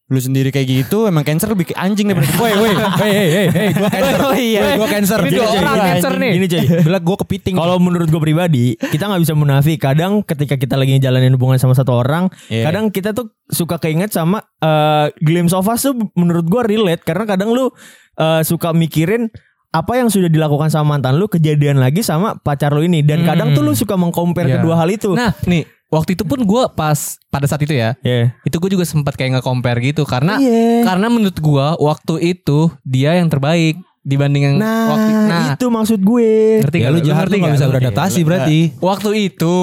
Lu 0.08 0.18
sendiri 0.18 0.50
kayak 0.50 0.64
gitu 0.66 1.04
Emang 1.04 1.22
cancer 1.22 1.52
lebih 1.52 1.68
anjing 1.76 2.08
daripada 2.08 2.32
Woi, 2.40 2.52
woi, 2.56 2.72
hei, 3.04 3.12
hei, 3.12 3.48
hei, 3.50 3.68
gua 3.72 3.90
cancer. 3.92 4.20
Oh, 4.22 4.32
iya. 4.34 4.62
Gua 4.76 4.88
cancer. 4.88 5.20
Ini 5.20 5.32
dua 5.34 5.48
orang 5.52 5.76
cancer 5.78 6.14
nih. 6.16 6.32
Gini 6.34 6.48
cuy. 6.48 6.64
Bilang 6.82 7.04
gua 7.04 7.18
kepiting. 7.20 7.56
Kalau 7.56 7.76
menurut 7.78 8.08
gue 8.08 8.22
pribadi, 8.22 8.66
kita 8.78 9.04
nggak 9.06 9.22
bisa 9.22 9.34
munafik. 9.34 9.78
Kadang 9.78 10.24
ketika 10.24 10.56
kita 10.56 10.74
lagi 10.74 10.96
ngejalanin 10.96 11.36
hubungan 11.36 11.60
sama 11.60 11.74
satu 11.74 11.92
orang, 11.94 12.32
Iya. 12.48 12.66
kadang 12.66 12.88
kita 12.88 13.12
tuh 13.12 13.36
suka 13.46 13.76
keinget 13.78 14.10
sama 14.10 14.40
eh, 14.58 15.12
glimpse 15.20 15.52
of 15.52 15.68
us 15.68 15.84
tuh 15.84 15.96
menurut 16.14 16.46
gue 16.46 16.62
relate 16.64 17.04
karena 17.04 17.24
kadang 17.26 17.52
lu 17.52 17.68
eh, 18.16 18.42
suka 18.42 18.72
mikirin 18.72 19.28
apa 19.68 19.94
yang 19.94 20.08
sudah 20.08 20.26
dilakukan 20.26 20.72
sama 20.72 20.96
mantan 20.96 21.20
lu 21.20 21.28
kejadian 21.28 21.78
lagi 21.78 22.00
sama 22.00 22.34
pacar 22.34 22.72
lu 22.72 22.82
ini 22.82 23.04
dan 23.04 23.28
kadang 23.28 23.52
tuh 23.52 23.62
lu 23.62 23.76
suka 23.76 23.94
mengcompare 23.94 24.48
Iya. 24.48 24.56
kedua 24.58 24.76
hal 24.78 24.88
itu. 24.88 25.12
Nah, 25.12 25.36
nih, 25.44 25.68
waktu 25.88 26.14
itu 26.14 26.24
pun 26.24 26.40
gue 26.42 26.64
pas 26.74 26.98
pada 27.28 27.46
saat 27.46 27.64
itu 27.64 27.72
ya, 27.72 27.96
Iya. 28.02 28.36
itu 28.44 28.56
gue 28.58 28.70
juga 28.74 28.84
sempat 28.84 29.16
kayak 29.16 29.40
nge-compare 29.40 29.80
gitu 29.82 30.04
karena 30.04 30.36
Iya. 30.38 30.84
karena 30.84 31.08
menurut 31.08 31.38
gue 31.38 31.68
waktu 31.80 32.14
itu 32.36 32.68
dia 32.84 33.16
yang 33.16 33.28
terbaik 33.28 33.80
dibanding 34.08 34.44
yang 34.46 34.56
Nah, 34.58 34.88
waktu 34.90 35.12
nah 35.28 35.44
itu 35.52 35.66
maksud 35.68 36.00
gue. 36.00 36.32
ngerti 36.64 36.78
Ya 36.78 36.82
gak? 36.82 36.92
lu 36.92 37.00
jahat 37.02 37.08
lu 37.22 37.28
ngerti 37.28 37.36
gak 37.36 37.44
gak? 37.44 37.54
bisa 37.54 37.66
beradaptasi 37.68 38.20
berarti. 38.24 38.60
Waktu 38.80 39.10
itu 39.28 39.56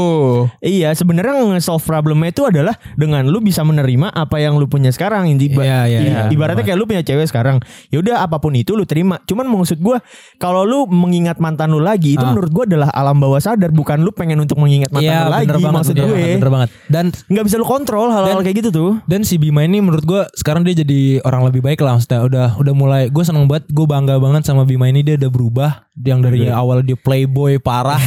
Iya, 0.61 0.93
sebenarnya 0.93 1.33
nge-solve 1.49 1.81
problemnya 1.81 2.29
itu 2.29 2.45
adalah 2.45 2.77
dengan 2.93 3.25
lu 3.25 3.41
bisa 3.41 3.63
menerima 3.63 4.11
apa 4.11 4.37
yang 4.37 4.55
lu 4.55 4.67
punya 4.67 4.91
sekarang. 4.91 5.27
Iba- 5.31 5.65
Iya, 5.65 5.81
iya, 5.87 5.99
i- 5.99 6.05
iya. 6.05 6.21
Ibaratnya 6.29 6.61
kayak 6.63 6.77
lu 6.77 6.85
punya 6.85 7.01
cewek 7.01 7.25
sekarang. 7.25 7.59
Ya 7.89 7.99
udah 7.99 8.21
apa 8.21 8.37
pun 8.37 8.53
itu 8.53 8.73
lu 8.73 8.85
terima. 8.85 9.17
Cuman 9.23 9.47
maksud 9.47 9.79
gua 9.79 10.05
kalau 10.37 10.63
lu 10.63 10.85
mengingat 10.87 11.39
mantan 11.39 11.71
lu 11.71 11.81
lagi 11.81 12.15
itu 12.15 12.21
Ah. 12.21 12.31
menurut 12.31 12.51
gua 12.51 12.65
adalah 12.65 12.91
alam 12.91 13.17
bawah 13.17 13.39
sadar 13.39 13.71
bukan 13.71 14.01
lu 14.01 14.11
pengen 14.11 14.37
untuk 14.39 14.57
mengingat 14.57 14.91
mantan 14.91 15.09
Iya, 15.09 15.21
lu 15.21 15.31
lagi 15.31 15.47
bener 15.47 15.57
banget, 15.59 15.75
maksud 15.75 15.95
bener 15.95 16.05
gue. 16.05 16.15
banget, 16.15 16.37
bener 16.37 16.51
banget. 16.51 16.69
Dan 16.87 17.05
Nggak 17.27 17.45
bisa 17.45 17.57
lu 17.57 17.65
kontrol 17.65 18.09
hal-hal 18.11 18.39
kayak 18.41 18.57
gitu 18.59 18.71
tuh. 18.71 18.91
dan 19.05 19.23
si 19.23 19.37
Bima 19.37 19.63
ini 19.63 19.79
menurut 19.79 20.03
gua 20.03 20.27
sekarang 20.35 20.63
dia 20.63 20.75
jadi 20.75 21.01
orang 21.23 21.47
lebih 21.47 21.61
baik 21.61 21.79
lah 21.79 21.95
maksudnya 21.95 22.21
udah 22.21 22.49
udah 22.57 22.75
mulai 22.75 23.03
gue 23.07 23.23
seneng 23.23 23.45
banget 23.45 23.65
gue 23.67 23.87
bangga 23.87 24.17
banget 24.17 24.34
sama 24.43 24.67
Bima 24.67 24.91
ini 24.91 25.07
dia 25.07 25.15
udah 25.21 25.31
berubah. 25.31 25.71
Yang 25.95 26.21
dari 26.27 26.41
awal 26.51 26.83
dia 26.83 26.99
playboy 26.99 27.63
parah. 27.63 28.01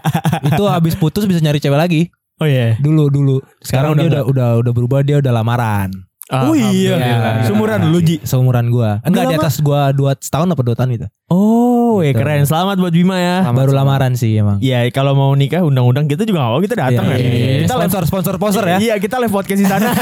Itu 0.48 0.64
habis 0.70 0.94
putus 0.96 1.28
bisa 1.28 1.42
nyari 1.42 1.60
cewek 1.60 1.76
lagi. 1.76 2.02
Oh 2.40 2.48
iya. 2.48 2.78
dulu 2.78 3.10
dulu. 3.12 3.36
Sekarang, 3.62 3.92
Sekarang 3.92 3.92
dia 3.98 4.06
udah 4.08 4.22
udah, 4.24 4.26
udah 4.30 4.48
udah 4.64 4.72
berubah 4.74 4.98
dia 5.04 5.16
udah 5.20 5.32
lamaran. 5.34 5.90
Oh 6.32 6.56
iya. 6.56 6.96
Sumuran 7.44 7.92
lu 7.92 8.00
Ji. 8.00 8.16
seumuran 8.24 8.72
gua. 8.72 9.04
Enggak 9.04 9.28
di 9.28 9.34
atas 9.36 9.60
gua 9.60 9.92
dua 9.92 10.16
setahun 10.16 10.48
apa 10.48 10.62
dua 10.64 10.74
tahun 10.78 10.96
gitu. 10.96 11.06
Oh, 11.28 11.63
ya 12.00 12.10
Gitu. 12.10 12.18
keren. 12.18 12.42
Selamat 12.44 12.76
buat 12.76 12.90
Bima 12.90 13.16
ya. 13.16 13.36
baru 13.46 13.70
lamaran 13.70 14.14
sih 14.14 14.34
emang 14.34 14.58
Iya, 14.58 14.88
kalau 14.88 15.12
mau 15.12 15.30
nikah 15.32 15.60
undang-undang 15.60 16.06
kita 16.06 16.22
juga 16.22 16.42
mau 16.42 16.58
kita 16.58 16.74
datang 16.74 17.04
ya. 17.08 17.16
Kita 17.62 17.74
live 17.76 17.90
sponsor 17.90 18.02
sponsor 18.04 18.34
sponsor 18.34 18.64
ya 18.64 18.78
Iya, 18.80 18.94
kita 18.96 19.18
live 19.18 19.30
podcast 19.30 19.60
di 19.60 19.68
sana. 19.68 19.88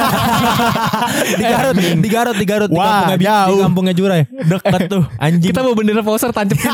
di 1.32 1.42
Garut 1.42 1.76
di 1.76 2.08
Garut 2.08 2.36
di 2.36 2.46
Garut 2.46 2.68
di 2.68 2.76
Wah, 2.76 3.04
kampungnya 3.04 3.36
di 3.44 3.56
kampungnya 3.58 3.94
Jurai 3.94 4.22
Deket 4.28 4.80
tuh 4.86 5.02
anjing. 5.18 5.50
kita 5.50 5.60
mau 5.60 5.74
bendera 5.74 6.00
poster 6.00 6.30
tancapin 6.30 6.72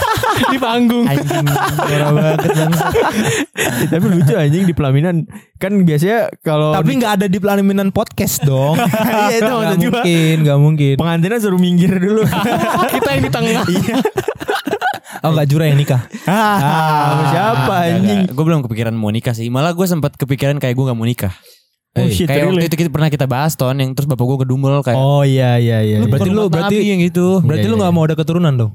di 0.52 0.58
panggung. 0.58 1.04
Anjing 1.04 1.44
banget 1.44 2.38
tapi 3.90 4.04
lucu 4.06 4.34
anjing 4.34 4.64
di 4.64 4.72
pelaminan 4.72 5.26
kan 5.56 5.72
biasanya 5.80 6.32
kalau 6.40 6.72
tapi 6.72 6.96
nggak 6.96 7.12
ada 7.20 7.26
di 7.26 7.36
pelaminan 7.36 7.90
podcast 7.90 8.42
dong 8.42 8.76
Iya, 8.80 9.36
itu 9.38 9.44
nggak 9.46 9.60
maksud 9.70 9.80
mungkin 9.82 10.34
nggak 10.42 10.58
mungkin 10.58 10.94
pengantinnya 10.96 11.38
suruh 11.38 11.60
minggir 11.60 11.92
dulu. 11.92 12.24
kita 12.90 13.08
yang 13.10 13.22
di 13.22 13.30
tengah. 13.30 13.62
Iya. 13.66 13.96
Oh 15.20 15.30
nggak 15.30 15.46
Jurai 15.46 15.66
yang 15.68 15.78
nikah 15.78 16.02
Ah, 16.30 17.26
siapa 17.28 17.74
anjing? 17.88 18.30
Gue 18.30 18.44
belum 18.44 18.62
kepikiran 18.62 18.92
mau 18.92 19.08
nikah 19.08 19.32
sih 19.32 19.46
Malah 19.46 19.72
gue 19.72 19.82
sempat 19.84 20.14
kepikiran 20.14 20.56
kayak 20.56 20.72
gue 20.72 20.84
gak 20.84 20.94
mau 20.94 21.04
nikah 21.04 21.34
Oh 21.92 22.00
Eh, 22.00 22.14
shit, 22.14 22.24
Kayak 22.24 22.46
really? 22.46 22.62
waktu 22.62 22.68
itu 22.70 22.76
kita 22.78 22.90
pernah 22.90 23.08
kita 23.08 23.26
bahas 23.26 23.52
ton 23.54 23.74
Yang 23.74 23.94
terus 23.94 24.06
bapak 24.06 24.22
gue 24.24 24.38
kedumel 24.40 24.78
kayak 24.80 24.94
Oh 24.94 25.22
iya 25.22 25.56
iya 25.56 25.82
iya. 25.82 25.98
berarti 26.00 26.28
lu 26.28 26.44
Hormat 26.44 26.52
berarti 26.52 26.76
Nabi 26.76 26.86
yang 26.86 27.00
gitu 27.02 27.26
berarti 27.42 27.66
Iya, 27.66 27.70
lu 27.70 27.76
iya. 27.76 27.82
nggak 27.82 27.92
mau 27.92 28.04
ada 28.04 28.14
keturunan 28.14 28.54
dong 28.54 28.72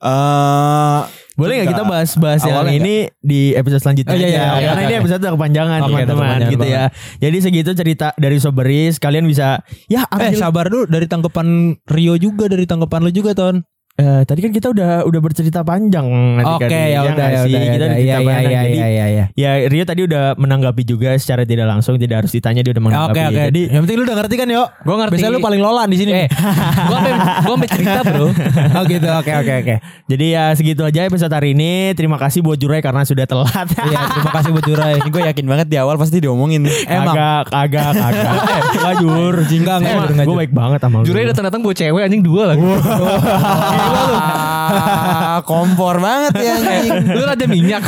Eh 0.00 1.00
Boleh 1.34 1.54
nggak 1.58 1.74
kita 1.74 1.82
bahas-bahas 1.82 2.40
yang 2.40 2.54
Awalnya 2.54 2.74
ini 2.78 2.94
di 3.18 3.40
episode 3.52 3.82
selanjutnya? 3.82 4.14
Oh, 4.14 4.16
iya, 4.16 4.28
iya, 4.28 4.38
aja? 4.38 4.46
oke, 4.46 4.62
Karena 4.62 4.70
oke, 4.70 4.86
ini 4.86 4.94
episode 4.94 5.18
udah 5.18 5.32
kepanjangan 5.34 5.74
udah 5.74 5.82
teman-teman 5.82 6.14
kepanjangan 6.14 6.52
gitu 6.54 6.66
ya. 6.70 6.84
Jadi 7.18 7.36
segitu 7.42 7.70
cerita 7.74 8.06
dari 8.14 8.36
Soberis. 8.38 8.94
Kalian 8.96 9.26
bisa 9.26 9.58
ya 9.90 10.06
eh 10.14 10.32
sabar 10.38 10.70
dulu 10.70 10.86
dari 10.86 11.10
tanggapan 11.10 11.74
Rio 11.84 12.14
juga 12.16 12.46
dari 12.46 12.62
tanggapan 12.64 13.00
lu 13.02 13.10
juga 13.10 13.34
ton 13.34 13.66
Eh, 13.94 14.26
tadi 14.26 14.42
kan 14.42 14.50
kita 14.50 14.74
udah 14.74 15.06
udah 15.06 15.20
bercerita 15.22 15.62
panjang. 15.62 16.02
nanti 16.42 16.50
Oke 16.50 16.66
kan, 16.66 16.82
ya 16.90 16.98
nggak 16.98 17.14
udah 17.14 17.28
ya 17.30 17.40
udah 17.46 17.46
Kita 17.46 17.54
ya 17.54 17.62
udah 17.62 17.86
udah. 17.86 18.18
panjang. 18.26 18.42
iya 18.42 18.58
Jadi, 18.58 18.74
iya 18.74 18.86
iya 18.90 19.06
iya. 19.06 19.24
Ya 19.38 19.50
Rio 19.70 19.84
tadi 19.86 20.00
udah 20.02 20.34
menanggapi 20.34 20.82
juga 20.82 21.14
secara 21.14 21.46
tidak 21.46 21.70
langsung 21.70 21.94
tidak 21.94 22.26
harus 22.26 22.34
ditanya 22.34 22.66
dia 22.66 22.74
udah 22.74 22.82
menanggapi. 22.90 23.14
Oke 23.14 23.22
oke. 23.22 23.42
Jadi 23.54 23.62
Yang 23.70 23.80
penting 23.86 23.96
lu 24.02 24.02
udah 24.02 24.16
ngerti 24.18 24.34
kan 24.34 24.48
yo? 24.50 24.62
Gue 24.82 24.96
ngerti. 24.98 25.14
Biasanya 25.14 25.30
lu 25.30 25.40
paling 25.46 25.60
lolan 25.62 25.88
di 25.94 25.98
sini. 26.02 26.10
Eh, 26.10 26.26
gue 26.90 26.98
gue 27.46 27.68
cerita 27.70 28.00
bro. 28.02 28.26
oh 28.82 28.82
gitu. 28.90 29.08
Oke 29.14 29.32
oke 29.38 29.52
oke. 29.62 29.74
jadi 30.10 30.26
ya 30.26 30.44
segitu 30.58 30.82
aja 30.82 31.00
episode 31.06 31.30
hari 31.30 31.54
ini. 31.54 31.94
Terima 31.94 32.18
kasih 32.18 32.42
buat 32.42 32.58
Jurai 32.58 32.82
karena 32.82 33.06
sudah 33.06 33.30
telat. 33.30 33.70
Iya 33.78 34.10
terima 34.10 34.32
kasih 34.34 34.50
buat 34.58 34.64
Jurai. 34.66 34.98
Gue 35.06 35.22
yakin 35.22 35.46
banget 35.46 35.66
di 35.70 35.78
awal 35.78 35.94
pasti 36.02 36.18
diomongin 36.18 36.66
Emang. 36.90 37.14
Agak 37.14 37.46
agak 37.54 37.94
agak. 37.94 38.34
Enggak 38.74 38.94
jur. 38.98 39.34
Enggak, 39.38 39.76
enggak, 39.86 39.94
Emang 39.94 40.10
enggak, 40.10 40.26
gue 40.26 40.36
baik 40.42 40.50
banget 40.50 40.80
sama 40.82 40.96
lu. 40.98 41.04
Jurai 41.06 41.22
datang-datang 41.30 41.62
bawa 41.62 41.74
cewek 41.78 42.02
anjing 42.02 42.22
dua 42.26 42.42
lagi. 42.50 42.62
Ah, 43.84 45.38
Kompor 45.48 45.98
banget 45.98 46.32
ya 46.36 46.54
anjing 46.56 46.92
Lu 47.16 47.22
raja 47.22 47.44
minyak. 47.44 47.82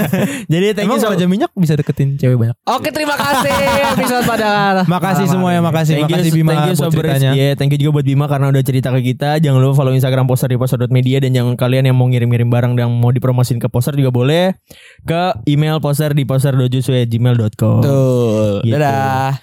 Jadi 0.52 0.66
thank 0.72 0.86
you 0.86 0.96
Emang 0.96 0.98
so 0.98 1.08
Raja 1.08 1.26
Minyak 1.26 1.50
bisa 1.52 1.74
deketin 1.74 2.16
cewek 2.16 2.36
banyak. 2.36 2.56
Oke 2.64 2.88
terima 2.88 3.14
kasih 3.14 3.52
episode 3.92 4.24
pada 4.24 4.48
Makasih 4.84 5.26
semuanya, 5.26 5.60
makasih, 5.60 6.00
Thank 6.00 6.08
you, 6.08 6.16
makasih 6.16 6.32
Bima 6.32 6.50
thank 6.50 6.64
you 6.64 6.74
buat 6.74 6.92
ceritanya. 6.92 7.30
Iya, 7.32 7.48
thank 7.54 7.70
you 7.70 7.78
juga 7.78 8.00
buat 8.00 8.06
Bima 8.06 8.26
karena 8.26 8.48
udah 8.48 8.62
cerita 8.62 8.88
ke 8.90 9.00
kita. 9.04 9.38
Jangan 9.38 9.58
lupa 9.58 9.74
follow 9.76 9.92
Instagram 9.92 10.24
poster 10.24 10.48
di 10.48 10.56
poster.media 10.56 11.18
dan 11.18 11.30
jangan 11.32 11.54
kalian 11.54 11.84
yang 11.86 11.96
mau 11.96 12.06
ngirim-ngirim 12.06 12.48
barang 12.48 12.72
dan 12.74 12.88
mau 12.90 13.10
dipromosin 13.10 13.56
ke 13.56 13.68
poster 13.68 13.92
juga 13.92 14.10
boleh 14.10 14.56
ke 15.02 15.22
email 15.46 15.78
poster 15.78 16.12
di 16.12 16.24
poster.gmail.com. 16.24 17.76
Tuh 17.80 18.62
Gitu. 18.62 18.74
Dadah 18.74 19.36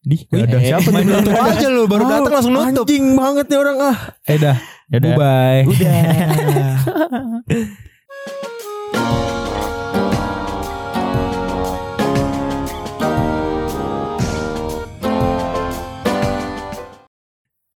Di, 0.00 0.16
ada 0.28 0.60
Eh, 0.60 0.68
siapa 0.68 0.88
Main 0.90 1.08
nih? 1.08 1.16
tutup 1.16 1.32
aja 1.34 1.66
lu, 1.66 1.82
baru 1.88 2.04
datang 2.04 2.32
langsung 2.34 2.52
nutup. 2.52 2.84
Anjing 2.84 3.16
banget 3.16 3.46
nih 3.48 3.56
orang 3.56 3.76
ah. 3.80 3.96
Eh 4.28 4.36
dah. 4.36 4.56
Yaudah. 4.92 5.16
Bye. 5.16 5.64
Udah. 5.70 6.78